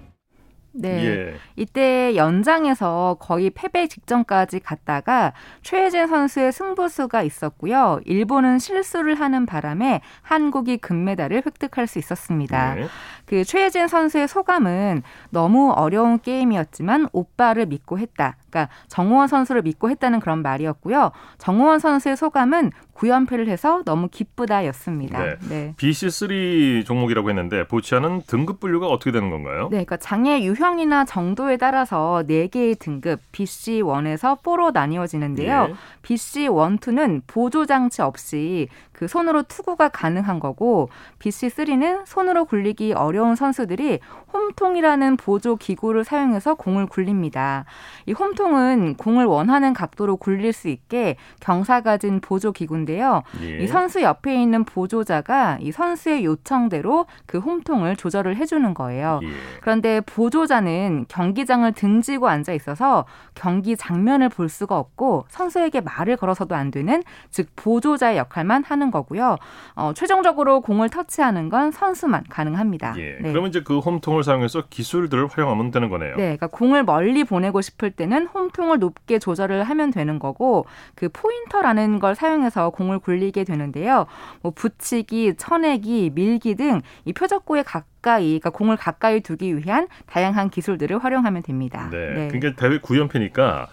네. 0.78 1.06
예. 1.06 1.34
이때 1.56 2.14
연장에서 2.16 3.16
거의 3.18 3.50
패배 3.50 3.86
직전까지 3.86 4.60
갔다가 4.60 5.32
최혜진 5.62 6.06
선수의 6.06 6.52
승부수가 6.52 7.22
있었고요. 7.22 8.00
일본은 8.04 8.58
실수를 8.58 9.18
하는 9.18 9.46
바람에 9.46 10.02
한국이 10.20 10.76
금메달을 10.76 11.44
획득할 11.46 11.86
수 11.86 11.98
있었습니다. 11.98 12.74
네. 12.74 12.86
그 13.26 13.44
최혜진 13.44 13.88
선수의 13.88 14.28
소감은 14.28 15.02
너무 15.30 15.72
어려운 15.72 16.20
게임이었지만 16.20 17.08
오빠를 17.12 17.66
믿고 17.66 17.98
했다. 17.98 18.36
그러니까 18.48 18.72
정우원 18.88 19.28
선수를 19.28 19.62
믿고 19.62 19.90
했다는 19.90 20.20
그런 20.20 20.42
말이었고요. 20.42 21.10
정우원 21.38 21.78
선수의 21.78 22.16
소감은 22.16 22.70
9연패를 22.94 23.48
해서 23.48 23.82
너무 23.84 24.08
기쁘다였습니다. 24.08 25.22
네. 25.22 25.36
네. 25.48 25.74
BC3 25.76 26.86
종목이라고 26.86 27.28
했는데 27.28 27.66
보치아는 27.66 28.22
등급 28.26 28.58
분류가 28.58 28.86
어떻게 28.86 29.10
되는 29.12 29.28
건가요? 29.30 29.64
네, 29.64 29.84
그러니까 29.84 29.98
장애 29.98 30.42
유형이나 30.42 31.04
정도에 31.04 31.58
따라서 31.58 32.24
4개의 32.26 32.78
등급 32.78 33.20
BC1에서 33.32 34.40
4로 34.40 34.72
나뉘어지는데요. 34.72 35.68
예. 35.70 35.74
BC1, 36.02 36.80
2는 36.80 37.22
보조 37.26 37.66
장치 37.66 38.00
없이 38.00 38.68
그 38.92 39.08
손으로 39.08 39.42
투구가 39.42 39.90
가능한 39.90 40.40
거고 40.40 40.88
BC3는 41.18 42.06
손으로 42.06 42.46
굴리기 42.46 42.94
어려 42.94 43.15
운 43.18 43.34
선수들이 43.34 44.00
홈통이라는 44.32 45.16
보조 45.16 45.56
기구를 45.56 46.04
사용해서 46.04 46.54
공을 46.54 46.86
굴립니다. 46.86 47.64
이 48.06 48.12
홈통은 48.12 48.94
공을 48.94 49.24
원하는 49.24 49.72
각도로 49.74 50.16
굴릴 50.16 50.52
수 50.52 50.68
있게 50.68 51.16
경사 51.40 51.80
가 51.80 51.96
진 51.96 52.20
보조 52.20 52.52
기구인데요. 52.52 53.22
예. 53.40 53.58
이 53.60 53.66
선수 53.66 54.02
옆에 54.02 54.34
있는 54.40 54.64
보조자가 54.64 55.58
이 55.60 55.72
선수의 55.72 56.24
요청대로 56.24 57.06
그 57.26 57.38
홈통을 57.38 57.96
조절을 57.96 58.36
해주는 58.36 58.74
거예요. 58.74 59.20
예. 59.22 59.28
그런데 59.62 60.00
보조자는 60.02 61.06
경기장을 61.08 61.72
등지고 61.72 62.28
앉아 62.28 62.52
있어서 62.52 63.06
경기 63.34 63.76
장면을 63.76 64.28
볼 64.28 64.48
수가 64.48 64.78
없고 64.78 65.24
선수에게 65.30 65.80
말을 65.80 66.16
걸어서도 66.16 66.54
안 66.54 66.70
되는 66.70 67.02
즉 67.30 67.48
보조자의 67.56 68.18
역할만 68.18 68.64
하는 68.64 68.90
거고요. 68.90 69.36
어, 69.74 69.92
최종적으로 69.94 70.60
공을 70.60 70.90
터치하는 70.90 71.48
건 71.48 71.70
선수만 71.70 72.24
가능합니다. 72.28 72.94
예. 72.98 73.05
네. 73.20 73.30
그러면 73.30 73.50
이제 73.50 73.62
그 73.62 73.78
홈통을 73.78 74.22
사용해서 74.22 74.64
기술들을 74.70 75.28
활용하면 75.28 75.70
되는 75.70 75.88
거네요. 75.88 76.16
네, 76.16 76.22
그러니까 76.22 76.46
공을 76.48 76.84
멀리 76.84 77.24
보내고 77.24 77.60
싶을 77.60 77.90
때는 77.90 78.26
홈통을 78.26 78.78
높게 78.78 79.18
조절을 79.18 79.64
하면 79.64 79.90
되는 79.90 80.18
거고 80.18 80.66
그 80.94 81.08
포인터라는 81.08 81.98
걸 81.98 82.14
사용해서 82.14 82.70
공을 82.70 82.98
굴리게 82.98 83.44
되는데요. 83.44 84.06
뭐 84.42 84.52
붙이기, 84.52 85.34
쳐내기, 85.36 86.10
밀기 86.14 86.54
등 86.54 86.76
이 87.04 87.12
표적구에 87.12 87.62
가까이, 87.62 88.38
그러니까 88.38 88.50
공을 88.50 88.76
가까이 88.76 89.20
두기 89.20 89.56
위한 89.56 89.88
다양한 90.06 90.50
기술들을 90.50 91.02
활용하면 91.02 91.42
됩니다. 91.42 91.88
네, 91.90 92.12
네. 92.14 92.28
그러니까 92.28 92.60
대회 92.60 92.78
9연패니까 92.78 93.66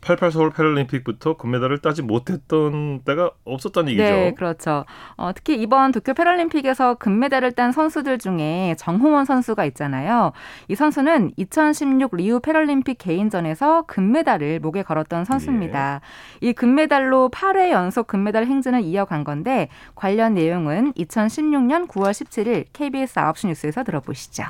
88 0.00 0.30
서울 0.30 0.50
패럴림픽부터 0.50 1.36
금메달을 1.36 1.78
따지 1.78 2.02
못했던 2.02 3.00
때가 3.00 3.32
없었다는 3.44 3.92
얘기죠. 3.92 4.04
네, 4.04 4.32
그렇죠. 4.34 4.84
어, 5.16 5.32
특히 5.34 5.60
이번 5.60 5.92
도쿄 5.92 6.14
패럴림픽에서 6.14 6.94
금메달을 6.94 7.52
딴 7.52 7.72
선수들 7.72 8.18
중에 8.18 8.76
정홍원 8.78 9.24
선수가 9.24 9.64
있잖아요. 9.66 10.32
이 10.68 10.74
선수는 10.74 11.32
2016 11.36 12.16
리우 12.16 12.40
패럴림픽 12.40 12.98
개인전에서 12.98 13.82
금메달을 13.82 14.60
목에 14.60 14.82
걸었던 14.82 15.24
선수입니다. 15.24 16.00
예. 16.42 16.48
이 16.48 16.52
금메달로 16.52 17.30
8회 17.30 17.70
연속 17.70 18.06
금메달 18.06 18.46
행진을 18.46 18.82
이어간 18.82 19.24
건데 19.24 19.68
관련 19.94 20.34
내용은 20.34 20.92
2016년 20.94 21.88
9월 21.88 22.10
17일 22.10 22.66
KBS 22.72 23.14
9시 23.14 23.48
뉴스에서 23.48 23.82
들어보시죠. 23.84 24.44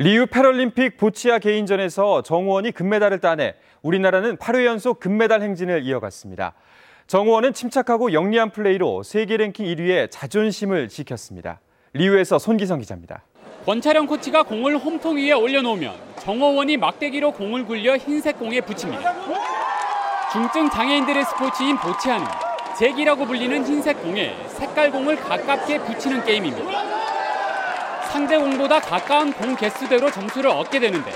리우 0.00 0.28
패럴림픽 0.28 0.96
보치아 0.96 1.40
개인전에서 1.40 2.22
정호원이 2.22 2.70
금메달을 2.70 3.18
따내 3.18 3.56
우리나라는 3.82 4.36
8회 4.36 4.64
연속 4.64 5.00
금메달 5.00 5.42
행진을 5.42 5.82
이어갔습니다. 5.82 6.54
정호원은 7.08 7.52
침착하고 7.52 8.12
영리한 8.12 8.50
플레이로 8.50 9.02
세계 9.02 9.36
랭킹 9.36 9.66
1위의 9.66 10.08
자존심을 10.12 10.88
지켰습니다. 10.88 11.58
리우에서 11.94 12.38
손기성 12.38 12.78
기자입니다. 12.78 13.24
권차령 13.66 14.06
코치가 14.06 14.44
공을 14.44 14.76
홈통 14.78 15.16
위에 15.16 15.32
올려놓으면 15.32 15.92
정호원이 16.20 16.76
막대기로 16.76 17.32
공을 17.32 17.64
굴려 17.64 17.96
흰색 17.96 18.38
공에 18.38 18.60
붙입니다. 18.60 19.14
중증 20.30 20.70
장애인들의 20.70 21.24
스포츠인 21.24 21.76
보치아는 21.76 22.24
잭이라고 22.78 23.26
불리는 23.26 23.66
흰색 23.66 24.00
공에 24.00 24.36
색깔 24.46 24.92
공을 24.92 25.16
가깝게 25.16 25.80
붙이는 25.80 26.24
게임입니다. 26.24 26.97
상대 28.10 28.38
공보다 28.38 28.80
가까운 28.80 29.32
공 29.32 29.54
개수대로 29.54 30.10
점수를 30.10 30.50
얻게 30.50 30.78
되는데 30.80 31.12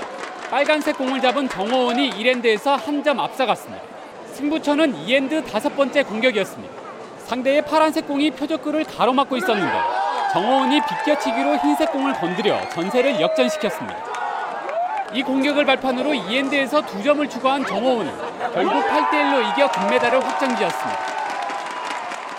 빨간색 0.49 0.97
공을 0.97 1.21
잡은 1.21 1.49
정호원이 1.49 2.11
1엔드에서 2.11 2.77
한 2.77 3.03
점 3.03 3.19
앞서갔습니다. 3.19 3.83
승부처는 4.33 4.93
2엔드 5.05 5.51
다섯 5.51 5.75
번째 5.75 6.03
공격이었습니다. 6.03 6.73
상대의 7.25 7.63
파란색 7.63 8.07
공이 8.07 8.31
표적구를 8.31 8.83
가로막고 8.85 9.35
있었는데 9.37 9.73
정호원이 10.31 10.79
비껴치기로 10.87 11.57
흰색 11.57 11.91
공을 11.91 12.13
건드려 12.13 12.69
전세를 12.69 13.19
역전시켰습니다. 13.19 13.97
이 15.13 15.21
공격을 15.21 15.65
발판으로 15.65 16.11
2엔드에서 16.11 16.85
두 16.87 17.03
점을 17.03 17.27
추가한 17.29 17.65
정호원은 17.65 18.11
결국 18.53 18.73
8대1로 18.73 19.51
이겨 19.51 19.67
금메달을 19.69 20.23
확정지었습니다. 20.25 20.99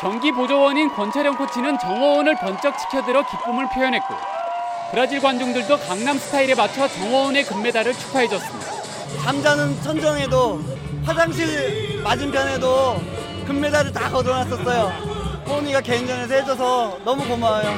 경기 0.00 0.32
보조원인 0.32 0.88
권철영 0.90 1.36
코치는 1.36 1.78
정호원을 1.78 2.36
번쩍 2.36 2.78
지켜들어 2.78 3.22
기쁨을 3.26 3.68
표현했고 3.74 4.14
브라질 4.94 5.18
관중들도 5.20 5.76
강남 5.80 6.16
스타일에 6.16 6.54
맞춰 6.54 6.86
정호원의 6.86 7.46
금메달을 7.46 7.94
축하해줬습니다. 7.94 8.72
잠자는 9.24 9.82
천정에도 9.82 10.62
화장실 11.04 12.00
맞은편에도 12.04 13.02
금메달을 13.44 13.90
다 13.90 14.08
거둬놨었어요. 14.08 15.44
호은이가 15.48 15.80
개인전에서 15.80 16.34
해줘서 16.34 16.96
너무 17.04 17.26
고마워요. 17.26 17.76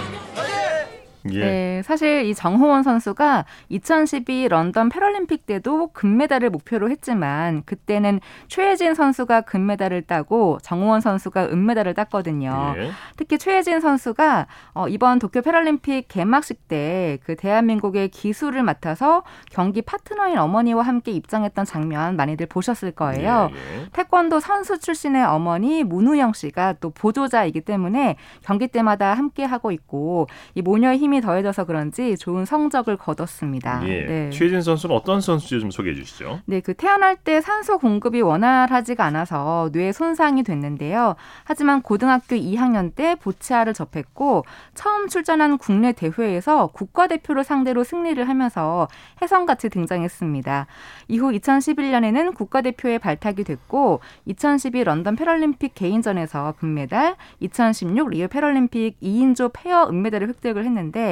예. 1.32 1.40
네, 1.40 1.82
사실 1.84 2.24
이 2.24 2.34
정호원 2.34 2.82
선수가 2.82 3.44
2012 3.68 4.48
런던 4.48 4.88
패럴림픽 4.88 5.46
때도 5.46 5.88
금메달을 5.92 6.50
목표로 6.50 6.90
했지만 6.90 7.62
그때는 7.66 8.20
최혜진 8.48 8.94
선수가 8.94 9.42
금메달을 9.42 10.02
따고 10.02 10.58
정호원 10.62 11.00
선수가 11.00 11.46
은메달을 11.46 11.94
땄거든요. 11.94 12.74
예. 12.78 12.90
특히 13.16 13.38
최혜진 13.38 13.80
선수가 13.80 14.46
어, 14.74 14.88
이번 14.88 15.18
도쿄 15.18 15.42
패럴림픽 15.42 16.08
개막식 16.08 16.68
때 16.68 17.16
그 17.24 17.36
대한민국의 17.36 18.08
기술을 18.08 18.62
맡아서 18.62 19.22
경기 19.50 19.82
파트너인 19.82 20.38
어머니와 20.38 20.82
함께 20.82 21.12
입장했던 21.12 21.64
장면 21.64 22.16
많이들 22.16 22.46
보셨을 22.46 22.92
거예요. 22.92 23.50
예, 23.52 23.80
예. 23.80 23.86
태권도 23.92 24.40
선수 24.40 24.78
출신의 24.78 25.24
어머니 25.24 25.84
문우영 25.84 26.32
씨가 26.32 26.74
또 26.80 26.90
보조자이기 26.90 27.60
때문에 27.60 28.16
경기 28.42 28.68
때마다 28.68 29.14
함께 29.14 29.44
하고 29.44 29.70
있고 29.72 30.28
이 30.54 30.62
모녀의 30.62 30.98
힘이 30.98 31.15
힘이 31.16 31.20
더해져서 31.20 31.64
그런지 31.64 32.16
좋은 32.16 32.44
성적을 32.44 32.96
거뒀습니다. 32.96 33.80
예. 33.88 34.06
네. 34.06 34.30
최진 34.30 34.60
선수는 34.60 34.94
어떤 34.94 35.20
선수인지 35.20 35.60
좀 35.60 35.70
소개해 35.70 35.94
주시죠. 35.94 36.40
네, 36.44 36.60
그 36.60 36.74
태어날 36.74 37.16
때 37.16 37.40
산소 37.40 37.78
공급이 37.78 38.20
원활하지가 38.20 39.04
않아서 39.04 39.70
뇌 39.72 39.92
손상이 39.92 40.42
됐는데요. 40.42 41.16
하지만 41.44 41.82
고등학교 41.82 42.36
2학년 42.36 42.94
때 42.94 43.16
보치아를 43.16 43.74
접했고 43.74 44.44
처음 44.74 45.08
출전한 45.08 45.58
국내 45.58 45.92
대회에서 45.92 46.68
국가대표를 46.68 47.44
상대로 47.44 47.84
승리를 47.84 48.28
하면서 48.28 48.88
혜성같이 49.22 49.68
등장했습니다. 49.70 50.66
이후 51.08 51.30
2011년에는 51.32 52.34
국가대표에 52.34 52.98
발탁이 52.98 53.44
됐고 53.44 54.00
2012 54.26 54.84
런던 54.84 55.16
패럴림픽 55.16 55.74
개인전에서 55.74 56.54
금메달, 56.58 57.16
2016 57.40 58.10
리우 58.10 58.28
패럴림픽 58.28 59.00
2인조 59.00 59.52
페어 59.52 59.88
은메달을 59.88 60.28
획득을 60.28 60.64
했는데 60.64 61.05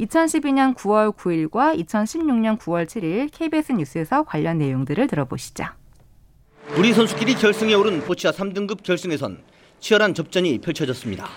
2012년 0.00 0.74
9월 0.74 1.14
9일과 1.16 1.78
2016년 1.86 2.58
9월 2.58 2.86
7일 2.86 3.30
KBS 3.32 3.72
뉴스에서 3.72 4.24
관련 4.24 4.58
내용들을 4.58 5.06
들어보시죠. 5.06 5.64
우리 6.76 6.92
선수끼리 6.92 7.34
결승에 7.34 7.74
오른 7.74 8.00
보치아 8.00 8.32
3등급 8.32 8.82
결승에선 8.82 9.42
치열한 9.80 10.14
접전이 10.14 10.58
펼쳐졌습니다. 10.58 11.28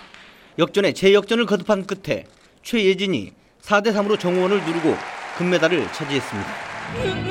역전에 0.58 0.92
재역전을 0.92 1.46
거듭한 1.46 1.86
끝에 1.86 2.24
최예진이 2.62 3.32
4대 3.62 3.94
3으로 3.94 4.18
정호원을 4.18 4.64
누르고 4.64 4.94
금메달을 5.38 5.92
차지했습니다. 5.92 6.50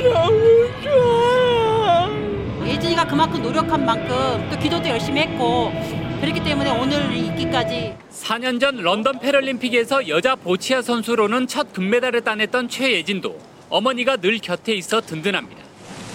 너무 0.04 0.70
좋아요. 0.82 2.66
예진이가 2.66 3.06
그만큼 3.06 3.42
노력한 3.42 3.86
만큼 3.86 4.50
또 4.50 4.58
기도도 4.58 4.88
열심히 4.88 5.22
했고 5.22 5.72
그렇기 6.22 6.44
때문에 6.44 6.70
오늘 6.72 7.16
있기까지 7.16 7.96
4년 8.12 8.60
전 8.60 8.76
런던 8.76 9.20
패럴림픽에서 9.20 10.10
여자 10.10 10.36
보치아 10.36 10.82
선수로는 10.82 11.48
첫 11.48 11.72
금메달을 11.72 12.22
따냈던 12.22 12.68
최예진도 12.68 13.40
어머니가 13.70 14.18
늘 14.18 14.38
곁에 14.40 14.74
있어 14.74 15.00
든든합니다. 15.00 15.64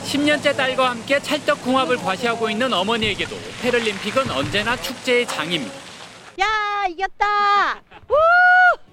10년째 0.04 0.54
딸과 0.56 0.90
함께 0.90 1.18
찰떡 1.18 1.62
궁합을 1.62 1.96
과시하고 1.96 2.50
있는 2.50 2.72
어머니에게도 2.74 3.34
패럴림픽은 3.62 4.30
언제나 4.30 4.76
축제의 4.76 5.26
장입니다. 5.26 5.74
야 6.40 6.86
이겼다! 6.90 7.80
우! 8.10 8.14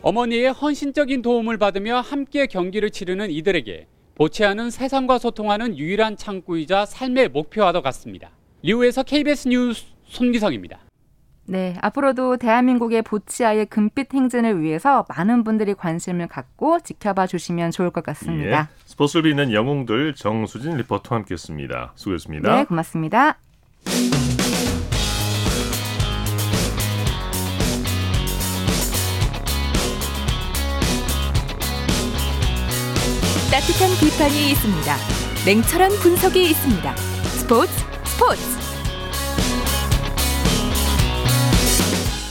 어머니의 0.02 0.54
헌신적인 0.54 1.22
도움을 1.22 1.58
받으며 1.58 2.00
함께 2.00 2.48
경기를 2.48 2.90
치르는 2.90 3.32
이들에게 3.32 3.88
보치아는 4.16 4.70
세상과 4.70 5.18
소통하는 5.18 5.78
유일한 5.78 6.16
창구이자 6.16 6.86
삶의 6.86 7.30
목표와도 7.30 7.82
같습니다. 7.82 8.30
리우에서 8.62 9.04
KBS 9.04 9.50
뉴스 9.50 9.84
손기성입니다. 10.06 10.80
네, 11.52 11.76
앞으로도 11.82 12.38
대한민국의 12.38 13.02
보치아의 13.02 13.66
금빛 13.66 14.14
행진을 14.14 14.62
위해서 14.62 15.06
많은 15.10 15.44
분들이 15.44 15.74
관심을 15.74 16.28
갖고 16.28 16.80
지켜봐 16.80 17.28
주시면 17.28 17.72
좋을 17.72 17.90
것 17.90 18.06
같습니다. 18.06 18.70
예, 18.72 18.86
스포츠를 18.86 19.24
빛낸 19.24 19.52
영웅들 19.52 20.16
정수진 20.16 20.78
리포터와 20.78 21.20
함께했습니다. 21.20 21.92
수고했습니다. 21.96 22.56
네, 22.56 22.64
고맙습니다. 22.64 23.38
따뜻한 33.52 33.90
비판이 34.00 34.52
있습니다. 34.52 34.96
냉철한 35.46 35.92
분석이 36.02 36.44
있습니다. 36.44 36.96
스포츠 36.96 37.74
스포츠 38.06 38.61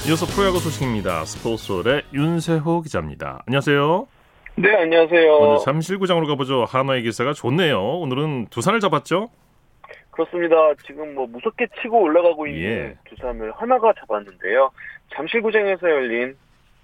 이어서 0.08 0.26
프로야구 0.26 0.58
소식입니다. 0.58 1.24
스포츠홀의 1.24 2.02
윤세호 2.12 2.80
기자입니다. 2.82 3.42
안녕하세요. 3.46 4.08
네, 4.56 4.74
안녕하세요. 4.74 5.32
오늘 5.36 5.58
잠실구장으로 5.64 6.26
가보죠. 6.26 6.64
한화의 6.64 7.02
기세가 7.02 7.32
좋네요. 7.34 7.78
오늘은 7.98 8.46
두산을 8.46 8.80
잡았죠? 8.80 9.28
그렇습니다. 10.10 10.56
지금 10.86 11.14
뭐 11.14 11.26
무섭게 11.26 11.66
치고 11.80 12.00
올라가고 12.02 12.46
있는 12.46 12.62
예. 12.62 12.96
두산을 13.08 13.52
하나가 13.52 13.92
잡았는데요. 14.00 14.70
잠실구장에서 15.14 15.88
열린 15.88 16.36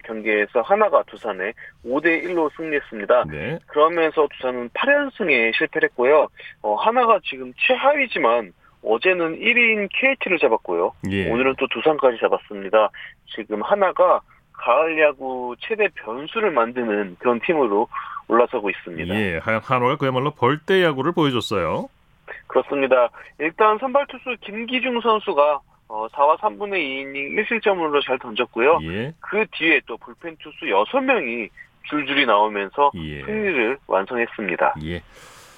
경기에서 0.04 0.60
하나가 0.62 1.02
두산에 1.04 1.52
5대 1.84 2.22
1로 2.24 2.50
승리했습니다. 2.56 3.24
네. 3.30 3.58
그러면서 3.66 4.28
두산은 4.36 4.68
8연승에 4.70 5.56
실패를 5.56 5.88
했고요. 5.88 6.28
어, 6.62 6.74
하나가 6.76 7.18
지금 7.24 7.52
최하위지만 7.58 8.52
어제는 8.86 9.40
1위인 9.40 9.88
KT를 9.92 10.38
잡았고요. 10.38 10.92
예. 11.10 11.28
오늘은 11.28 11.56
또 11.58 11.66
두산까지 11.68 12.18
잡았습니다. 12.20 12.90
지금 13.34 13.62
하나가 13.62 14.20
가을 14.52 15.00
야구 15.00 15.54
최대 15.58 15.88
변수를 15.94 16.52
만드는 16.52 17.16
그런 17.18 17.40
팀으로 17.40 17.88
올라서고 18.28 18.70
있습니다. 18.70 19.14
예, 19.14 19.38
한화가 19.42 19.96
그야말로 19.96 20.30
벌떼 20.30 20.82
야구를 20.82 21.12
보여줬어요. 21.12 21.88
그렇습니다. 22.46 23.10
일단 23.38 23.78
선발 23.78 24.06
투수 24.08 24.36
김기중 24.40 25.00
선수가 25.00 25.60
어, 25.88 26.08
4와 26.08 26.36
3분의 26.38 26.74
2이닝 26.74 27.46
1실점으로 27.46 28.04
잘 28.04 28.18
던졌고요. 28.18 28.78
예. 28.82 29.12
그 29.20 29.44
뒤에 29.52 29.80
또 29.86 29.96
불펜 29.98 30.36
투수 30.38 30.64
6명이 30.64 31.48
줄줄이 31.88 32.26
나오면서 32.26 32.90
예. 32.96 33.22
승리를 33.22 33.78
완성했습니다. 33.86 34.74
예. 34.84 35.00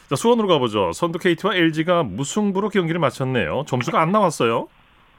자, 0.09 0.16
수원으로 0.16 0.49
가보죠. 0.49 0.92
선두 0.92 1.18
KT와 1.18 1.55
LG가 1.55 2.03
무승부로 2.03 2.71
경기를 2.71 2.99
마쳤네요. 2.99 3.64
점수가 3.66 4.01
안 4.01 4.11
나왔어요. 4.11 4.68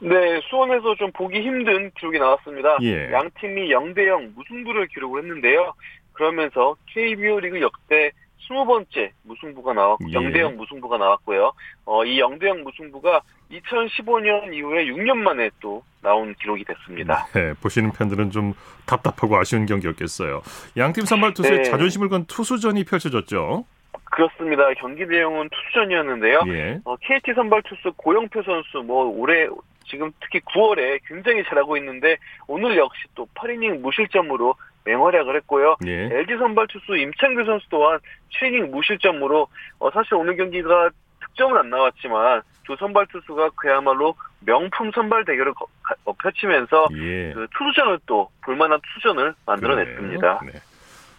네, 0.00 0.40
수원에서 0.48 0.96
좀 0.96 1.12
보기 1.12 1.40
힘든 1.40 1.92
기록이 1.96 2.18
나왔습니다. 2.18 2.78
예. 2.82 3.12
양 3.12 3.30
팀이 3.38 3.68
0대 3.68 4.06
0 4.06 4.32
무승부를 4.34 4.88
기록을 4.88 5.22
했는데요. 5.22 5.74
그러면서 6.12 6.74
KBO 6.92 7.38
리그 7.38 7.60
역대 7.60 8.10
20번째 8.48 9.10
무승부가 9.22 9.74
나왔고 9.74 10.06
예. 10.08 10.14
0대 10.14 10.38
0 10.38 10.56
무승부가 10.56 10.98
나왔고요. 10.98 11.52
어, 11.84 12.04
이 12.04 12.20
0대 12.20 12.46
0 12.46 12.64
무승부가 12.64 13.20
2015년 13.52 14.52
이후에 14.54 14.86
6년 14.86 15.18
만에 15.18 15.50
또 15.60 15.84
나온 16.02 16.34
기록이 16.34 16.64
됐습니다. 16.64 17.26
네, 17.32 17.52
보시는 17.54 17.92
팬들은 17.92 18.30
좀 18.30 18.54
답답하고 18.86 19.36
아쉬운 19.36 19.66
경기였겠어요. 19.66 20.42
양팀 20.76 21.04
선발 21.04 21.34
투수의 21.34 21.58
네. 21.58 21.62
자존심을 21.62 22.08
건 22.08 22.24
투수전이 22.24 22.84
펼쳐졌죠. 22.84 23.66
그렇습니다. 24.10 24.72
경기 24.74 25.06
내용은 25.06 25.48
투수전이었는데요. 25.48 26.40
예. 26.48 26.80
어, 26.84 26.96
KT 26.96 27.32
선발 27.34 27.62
투수 27.62 27.92
고영표 27.96 28.42
선수 28.42 28.78
뭐 28.84 29.04
올해 29.04 29.48
지금 29.86 30.12
특히 30.20 30.40
9월에 30.40 31.00
굉장히 31.06 31.42
잘하고 31.44 31.76
있는데 31.78 32.16
오늘 32.46 32.76
역시 32.76 33.02
또 33.14 33.26
8이닝 33.34 33.80
무실점으로 33.80 34.54
맹활약을 34.84 35.36
했고요. 35.36 35.76
예. 35.86 36.08
LG 36.12 36.36
선발 36.38 36.66
투수 36.68 36.96
임창규 36.96 37.44
선수 37.44 37.66
또한 37.70 37.98
7이닝 38.34 38.70
무실점으로 38.70 39.46
어, 39.78 39.90
사실 39.90 40.14
오늘 40.14 40.36
경기가 40.36 40.90
득점은 41.20 41.56
안 41.56 41.70
나왔지만 41.70 42.42
두 42.64 42.76
선발 42.76 43.06
투수가 43.06 43.50
그야말로 43.56 44.14
명품 44.40 44.90
선발 44.92 45.24
대결을 45.24 45.54
거, 45.54 45.66
어, 46.04 46.12
펼치면서 46.14 46.88
예. 46.94 47.32
그 47.32 47.46
투수전을 47.56 48.00
또 48.06 48.28
볼만한 48.42 48.80
투수전을 48.80 49.34
만들어냈습니다. 49.46 50.40
네. 50.46 50.52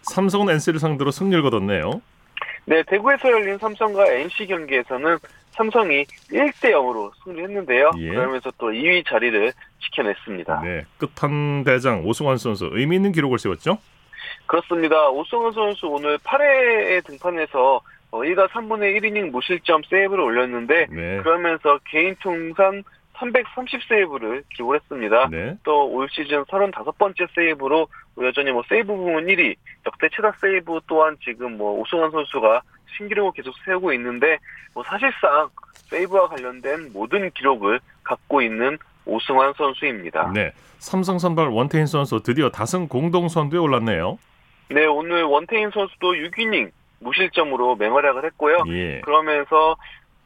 삼성은 0.03 0.53
NC를 0.53 0.79
상대로 0.79 1.11
승리를 1.11 1.41
거뒀네요. 1.43 2.01
네, 2.65 2.83
대구에서 2.83 3.31
열린 3.31 3.57
삼성과 3.57 4.11
NC 4.11 4.47
경기에서는 4.47 5.17
삼성이 5.51 6.05
1대 6.31 6.71
0으로 6.71 7.11
승리했는데요. 7.23 7.91
예. 7.97 8.09
그러면서 8.09 8.51
또 8.57 8.69
2위 8.69 9.05
자리를 9.07 9.51
지켜냈습니다. 9.79 10.61
네, 10.61 10.85
끝판 10.97 11.63
대장 11.63 12.05
오승환 12.05 12.37
선수 12.37 12.69
의미 12.71 12.95
있는 12.95 13.11
기록을 13.11 13.39
세웠죠? 13.39 13.77
그렇습니다. 14.45 15.09
오승환 15.09 15.51
선수 15.53 15.87
오늘 15.87 16.17
8회에 16.19 17.05
등판해서 17.05 17.81
1가 18.11 18.39
어, 18.39 18.47
3분의 18.47 18.99
1이닝 18.99 19.31
무실점 19.31 19.81
세이브를 19.89 20.23
올렸는데 20.23 20.87
네. 20.89 21.17
그러면서 21.21 21.79
개인 21.85 22.15
통산 22.21 22.83
330 23.21 23.83
세이브를 23.87 24.43
기록을 24.53 24.77
했습니다. 24.77 25.29
네. 25.29 25.55
또올 25.63 26.07
시즌 26.09 26.43
35번째 26.45 27.27
세이브로 27.35 27.87
여전히 28.21 28.51
뭐 28.51 28.63
세이브 28.67 28.87
부문 28.87 29.27
1위, 29.27 29.55
역대 29.85 30.09
최다 30.09 30.33
세이브 30.41 30.81
또한 30.87 31.15
지금 31.23 31.57
뭐 31.57 31.79
오승환 31.79 32.09
선수가 32.09 32.61
신기록을 32.97 33.31
계속 33.33 33.53
세우고 33.63 33.93
있는데 33.93 34.39
뭐 34.73 34.83
사실상 34.83 35.49
세이브와 35.89 36.29
관련된 36.29 36.91
모든 36.93 37.29
기록을 37.31 37.79
갖고 38.03 38.41
있는 38.41 38.77
오승환 39.05 39.53
선수입니다. 39.55 40.31
네. 40.33 40.51
삼성 40.79 41.19
선발 41.19 41.49
원태인 41.49 41.85
선수 41.85 42.21
드디어 42.23 42.49
다승 42.49 42.87
공동 42.87 43.27
선두에 43.29 43.59
올랐네요. 43.59 44.17
네, 44.69 44.85
오늘 44.85 45.23
원태인 45.23 45.69
선수도 45.69 46.13
6이닝 46.13 46.71
무실점으로 46.99 47.75
맹활약을 47.75 48.25
했고요. 48.25 48.63
예. 48.67 49.01
그러면서 49.01 49.75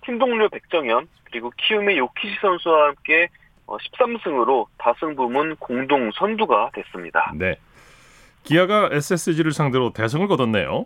팀 0.05 0.17
동료 0.19 0.47
백정현 0.49 1.07
그리고 1.25 1.51
키움의 1.57 1.97
요키시 1.97 2.37
선수와 2.41 2.87
함께 2.87 3.27
13승으로 3.67 4.61
어, 4.63 4.67
다승 4.77 5.15
부문 5.15 5.55
공동 5.57 6.11
선두가 6.11 6.69
됐습니다. 6.73 7.31
네. 7.35 7.55
기아가 8.43 8.89
SSG를 8.91 9.51
상대로 9.51 9.91
대승을 9.91 10.27
거뒀네요. 10.27 10.85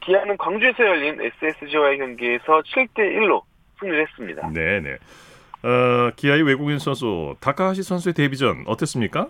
기아는 0.00 0.36
광주에서 0.38 0.84
열린 0.84 1.20
SSG와의 1.20 1.98
경기에서 1.98 2.62
7대 2.62 2.98
1로 2.98 3.42
승리를 3.78 4.02
했습니다. 4.08 4.50
네, 4.52 4.80
네. 4.80 4.96
어, 5.62 6.10
기아의 6.16 6.42
외국인 6.42 6.78
선수 6.78 7.36
다카하시 7.40 7.82
선수의 7.84 8.14
데뷔전 8.14 8.64
어땠습니까? 8.66 9.28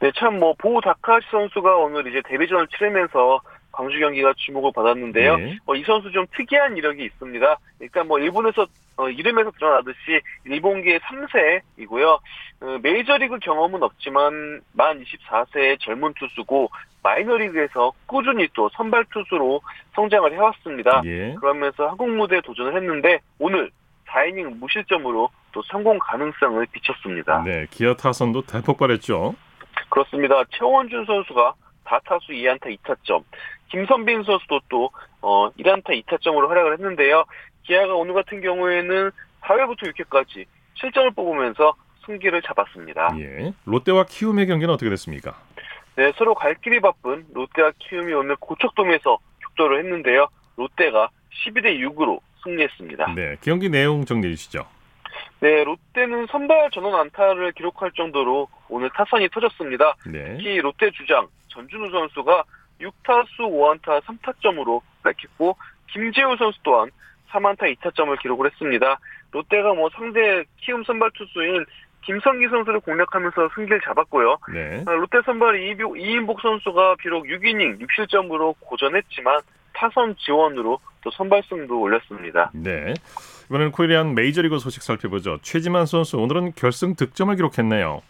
네, 0.00 0.10
참 0.16 0.38
뭐 0.38 0.52
보우 0.58 0.80
다카하시 0.82 1.26
선수가 1.30 1.76
오늘 1.76 2.06
이제 2.08 2.20
데뷔전을 2.28 2.66
치르면서 2.68 3.40
광주 3.74 3.98
경기가 3.98 4.32
주목을 4.36 4.70
받았는데요. 4.74 5.36
네. 5.36 5.58
어, 5.66 5.74
이 5.74 5.82
선수 5.82 6.10
좀 6.12 6.24
특이한 6.36 6.76
이력이 6.76 7.04
있습니다. 7.04 7.58
일단 7.80 8.06
뭐 8.06 8.18
일본에서 8.18 8.66
어, 8.96 9.08
이름에서 9.08 9.50
드러나듯이 9.50 10.20
일본계 10.44 10.98
3세이고요. 11.00 12.20
어, 12.60 12.78
메이저리그 12.82 13.38
경험은 13.40 13.82
없지만 13.82 14.60
만 14.72 15.02
24세의 15.02 15.80
젊은 15.80 16.14
투수고 16.14 16.70
마이너리그에서 17.02 17.92
꾸준히 18.06 18.48
또 18.54 18.70
선발 18.70 19.04
투수로 19.12 19.60
성장을 19.94 20.32
해왔습니다. 20.32 21.02
예. 21.04 21.34
그러면서 21.34 21.88
한국 21.88 22.08
무대에 22.10 22.40
도전을 22.40 22.76
했는데 22.76 23.18
오늘 23.38 23.70
4이닝 24.08 24.58
무실점으로 24.58 25.28
또 25.52 25.62
성공 25.62 25.98
가능성을 25.98 26.64
비쳤습니다. 26.72 27.42
네, 27.44 27.66
기아 27.70 27.94
타선도 27.94 28.42
대폭발했죠. 28.42 29.34
그렇습니다. 29.90 30.42
최원준 30.50 31.04
선수가 31.04 31.54
다타수 31.84 32.32
2안타 32.32 32.76
2타점, 32.78 33.22
김선빈 33.68 34.22
선수도 34.24 34.60
또 34.68 34.90
어, 35.20 35.50
1안타 35.52 35.90
2타점으로 36.04 36.48
활약을 36.48 36.74
했는데요. 36.74 37.24
기아가 37.64 37.94
오늘 37.94 38.14
같은 38.14 38.40
경우에는 38.40 39.10
4회부터 39.42 39.92
6회까지 39.94 40.44
7점을 40.78 41.14
뽑으면서 41.14 41.74
승기를 42.06 42.42
잡았습니다. 42.42 43.16
예. 43.18 43.52
롯데와 43.64 44.04
키움의 44.04 44.46
경기는 44.46 44.72
어떻게 44.72 44.90
됐습니까? 44.90 45.34
네, 45.96 46.12
서로 46.16 46.34
갈 46.34 46.54
길이 46.56 46.80
바쁜 46.80 47.24
롯데와 47.32 47.72
키움이 47.78 48.12
오늘 48.12 48.36
고척돔에서 48.36 49.18
격돌을 49.42 49.78
했는데요. 49.78 50.28
롯데가 50.56 51.08
12대 51.46 51.78
6으로 51.80 52.20
승리했습니다. 52.42 53.14
네, 53.14 53.36
경기 53.40 53.68
내용 53.68 54.04
정리해 54.04 54.34
주시죠. 54.34 54.66
네, 55.40 55.64
롯데는 55.64 56.26
선발 56.30 56.70
전원 56.72 56.94
안타를 57.00 57.52
기록할 57.52 57.92
정도로 57.92 58.48
오늘 58.68 58.90
타선이 58.90 59.28
터졌습니다. 59.30 59.94
네. 60.06 60.36
특히 60.36 60.58
롯데 60.58 60.90
주장 60.90 61.26
전준우 61.48 61.90
선수가 61.90 62.44
6타수 62.84 63.38
5안타 63.38 64.02
3타점으로 64.02 64.80
활약했고 65.02 65.56
김재우 65.88 66.36
선수 66.36 66.58
또한 66.62 66.90
3안타 67.30 67.74
2타점을 67.76 68.20
기록을 68.20 68.50
했습니다. 68.50 68.98
롯데가 69.32 69.74
뭐 69.74 69.90
상대 69.94 70.44
키움 70.58 70.84
선발 70.84 71.10
투수인 71.14 71.64
김성기 72.02 72.48
선수를 72.48 72.80
공략하면서 72.80 73.50
승기를 73.54 73.80
잡았고요. 73.80 74.38
네. 74.52 74.84
아, 74.86 74.92
롯데 74.92 75.18
선발 75.24 75.58
이인복 75.58 76.40
선수가 76.40 76.96
비록 76.96 77.24
6이닝 77.24 77.80
6실점으로 77.80 78.54
고전했지만 78.60 79.40
타선 79.72 80.14
지원으로 80.16 80.78
또 81.02 81.10
선발승도 81.10 81.80
올렸습니다. 81.80 82.50
네. 82.54 82.94
이번에는 83.46 83.72
코리안 83.72 84.14
메이저리그 84.14 84.58
소식 84.58 84.82
살펴보죠. 84.82 85.38
최지만 85.42 85.86
선수 85.86 86.18
오늘은 86.18 86.52
결승 86.54 86.94
득점을 86.94 87.34
기록했네요. 87.36 88.02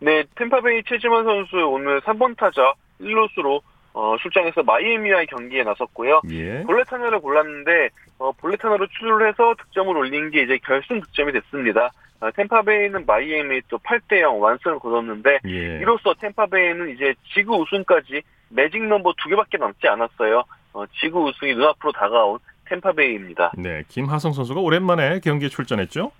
네, 0.00 0.24
템파베이 0.34 0.82
최지만 0.86 1.24
선수 1.24 1.56
오늘 1.56 2.00
3번 2.02 2.36
타자 2.36 2.74
1루수로 3.00 3.62
어, 3.94 4.16
출장에서 4.20 4.62
마이애미와의 4.64 5.26
경기에 5.28 5.62
나섰고요. 5.62 6.22
예. 6.30 6.62
볼넷 6.64 6.92
하나를 6.92 7.20
골랐는데 7.20 7.90
어, 8.18 8.32
볼넷 8.32 8.62
하나로 8.62 8.86
출루를 8.88 9.28
해서 9.28 9.54
득점을 9.58 9.96
올린 9.96 10.30
게 10.30 10.42
이제 10.42 10.58
결승 10.64 11.00
득점이 11.00 11.32
됐습니다. 11.32 11.90
어, 12.20 12.30
템파베이는 12.32 13.06
마이애미 13.06 13.62
또 13.68 13.78
8대 13.78 14.20
0 14.20 14.40
완승을 14.40 14.80
거뒀는데 14.80 15.38
예. 15.46 15.78
이로써 15.78 16.12
템파베이는 16.20 16.90
이제 16.90 17.14
지구 17.32 17.56
우승까지 17.62 18.22
매직 18.48 18.84
넘버 18.84 19.14
두 19.22 19.28
개밖에 19.28 19.58
남지 19.58 19.86
않았어요. 19.86 20.42
어, 20.72 20.84
지구 21.00 21.24
우승이 21.26 21.54
눈앞으로 21.54 21.92
다가온 21.92 22.40
템파베이입니다. 22.66 23.52
네, 23.58 23.84
김하성 23.88 24.32
선수가 24.32 24.60
오랜만에 24.60 25.20
경기에 25.20 25.48
출전했죠? 25.48 26.10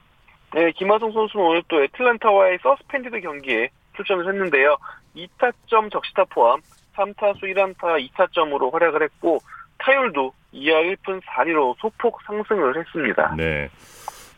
네, 0.54 0.70
김하성 0.72 1.10
선수는 1.10 1.44
오늘 1.44 1.62
또 1.66 1.82
애틀란타와의 1.82 2.58
suspended 2.62 3.20
경기에 3.20 3.70
출전을 3.96 4.28
했는데요. 4.28 4.76
2타점 5.16 5.90
적시타 5.90 6.24
포함 6.26 6.60
3타수 6.94 7.42
1안타 7.42 8.08
2타점으로 8.10 8.72
활약을 8.72 9.02
했고 9.02 9.38
타율도 9.78 10.32
2할 10.52 10.96
1푼 10.96 11.20
4리로 11.22 11.76
소폭 11.78 12.20
상승을 12.22 12.78
했습니다. 12.78 13.34
네. 13.36 13.68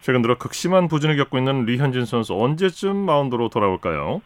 최근 0.01 0.23
들어 0.23 0.39
극심한 0.39 0.89
부진을 0.89 1.17
겪고 1.17 1.39
있는 1.39 1.65
류현진 1.65 2.05
선수 2.05 2.35
언제쯤 2.35 2.97
마운드로 2.97 3.49
돌아올까요? 3.49 4.23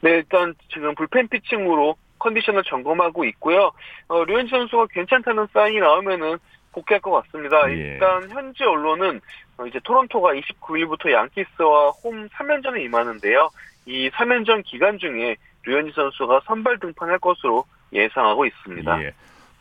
네, 0.00 0.10
일단 0.10 0.54
지금 0.72 0.94
불펜 0.94 1.28
피칭으로 1.28 1.96
컨디션을 2.18 2.62
점검하고 2.64 3.24
있고요. 3.26 3.72
어, 4.08 4.24
류현진 4.24 4.50
선수가 4.50 4.86
괜찮다는 4.92 5.46
사인이 5.52 5.80
나오면은 5.80 6.38
복귀할 6.72 7.00
것 7.00 7.10
같습니다. 7.22 7.70
예. 7.70 7.74
일단 7.74 8.28
현지 8.30 8.64
언론은 8.64 9.20
어, 9.56 9.66
이제 9.66 9.78
토론토가 9.84 10.32
29일부터 10.34 11.10
양키스와 11.12 11.90
홈 12.02 12.28
3연전에 12.28 12.82
임하는데요. 12.84 13.48
이 13.86 14.10
3연전 14.10 14.64
기간 14.64 14.98
중에 14.98 15.36
류현진 15.66 15.92
선수가 15.94 16.42
선발 16.46 16.78
등판할 16.80 17.18
것으로 17.18 17.64
예상하고 17.92 18.46
있습니다. 18.46 19.02
예. 19.02 19.14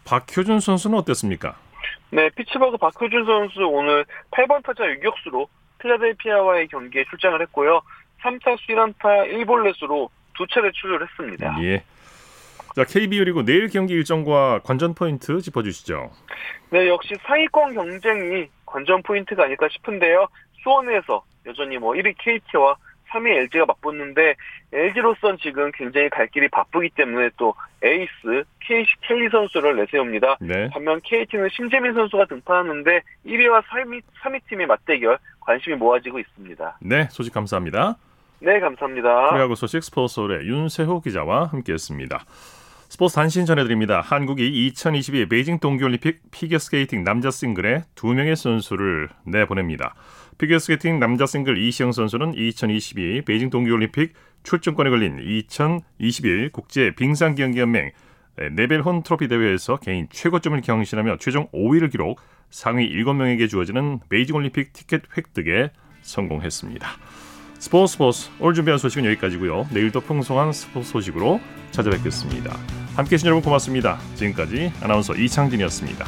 박효준 0.05 0.59
선수는 0.59 0.97
어땠습니까? 0.99 1.55
네, 2.09 2.29
피츠버그 2.29 2.77
박효준 2.77 3.25
선수 3.25 3.65
오늘 3.65 4.05
8번 4.31 4.63
타자 4.63 4.85
유격수로 4.89 5.47
필라델피아와의 5.79 6.67
경기에 6.67 7.05
출장을 7.09 7.41
했고요. 7.41 7.81
3타수 8.21 8.69
1안타 8.69 9.29
1볼넷으로 9.31 10.09
두 10.35 10.47
차례 10.47 10.71
출루를 10.71 11.07
했습니다. 11.07 11.57
예. 11.61 11.83
자, 12.75 12.83
KBO 12.85 13.23
리그 13.23 13.45
내일 13.45 13.67
경기 13.69 13.93
일정과 13.93 14.59
관전 14.63 14.95
포인트 14.95 15.39
짚어주시죠. 15.41 16.09
네, 16.71 16.87
역시 16.87 17.13
상위권 17.27 17.75
경쟁이 17.75 18.47
관전 18.65 19.03
포인트가 19.03 19.43
아닐까 19.43 19.67
싶은데요. 19.71 20.27
수원에서 20.63 21.23
여전히 21.45 21.77
뭐 21.77 21.93
1위 21.93 22.15
KT와 22.17 22.75
3위 23.13 23.27
LG가 23.29 23.65
맞붙는데 23.65 24.35
LG로선 24.71 25.37
지금 25.41 25.71
굉장히 25.71 26.09
갈 26.09 26.27
길이 26.27 26.47
바쁘기 26.49 26.89
때문에 26.95 27.29
또 27.37 27.53
에이스 27.83 28.43
케이시 28.61 28.91
켈리 29.01 29.29
선수를 29.29 29.75
내세웁니다. 29.77 30.37
네. 30.41 30.69
반면 30.71 30.99
KT는 31.03 31.49
심재민 31.51 31.93
선수가 31.93 32.25
등판하는데 32.25 33.01
1위와 33.25 33.63
3위, 33.63 34.01
3위 34.21 34.41
팀의 34.49 34.67
맞대결 34.67 35.17
관심이 35.39 35.75
모아지고 35.75 36.19
있습니다. 36.19 36.77
네, 36.81 37.07
소식 37.11 37.33
감사합니다. 37.33 37.95
네, 38.39 38.59
감사합니다. 38.59 39.29
프로야구 39.29 39.55
소식 39.55 39.83
스포츠서울의 39.83 40.47
윤세호 40.47 41.01
기자와 41.01 41.45
함께했습니다. 41.45 42.25
스포츠 42.89 43.15
단신 43.15 43.45
전해드립니다. 43.45 44.01
한국이 44.01 44.47
2022 44.67 45.27
베이징 45.27 45.59
동계올림픽 45.59 46.21
피겨스케이팅 46.29 47.03
남자 47.03 47.31
싱글에 47.31 47.83
두 47.95 48.13
명의 48.13 48.35
선수를 48.35 49.09
내보냅니다. 49.25 49.95
피겨스케이팅 50.43 50.99
남자 50.99 51.25
싱글 51.25 51.57
이시형 51.57 51.93
선수는 51.93 52.33
2022 52.35 53.21
베이징 53.21 53.49
동계올림픽 53.49 54.13
출전권에 54.43 54.89
걸린 54.89 55.19
2021 55.21 56.51
국제 56.51 56.91
빙상경기연맹 56.95 57.91
네벨혼 58.51 59.03
트로피 59.03 59.27
대회에서 59.29 59.77
개인 59.77 60.07
최고점을 60.11 60.59
경신하며 60.59 61.17
최종 61.19 61.47
5위를 61.53 61.91
기록 61.91 62.19
상위 62.49 62.89
7명에게 62.91 63.49
주어지는 63.49 63.99
베이징 64.09 64.35
올림픽 64.35 64.73
티켓 64.73 65.03
획득에 65.15 65.71
성공했습니다. 66.01 66.87
스포츠 67.59 67.93
스포츠 67.93 68.29
오늘 68.39 68.53
준비한 68.53 68.77
소식은 68.77 69.05
여기까지고요. 69.05 69.67
내일도 69.71 70.01
풍성한 70.01 70.51
스포츠 70.51 70.89
소식으로 70.89 71.39
찾아뵙겠습니다. 71.71 72.51
함께해 72.95 73.17
주신 73.17 73.27
여러분 73.27 73.41
고맙습니다. 73.43 73.97
지금까지 74.15 74.73
아나운서 74.81 75.15
이창진이었습니다. 75.15 76.05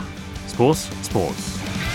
스포츠 0.47 0.91
스포츠 1.03 1.94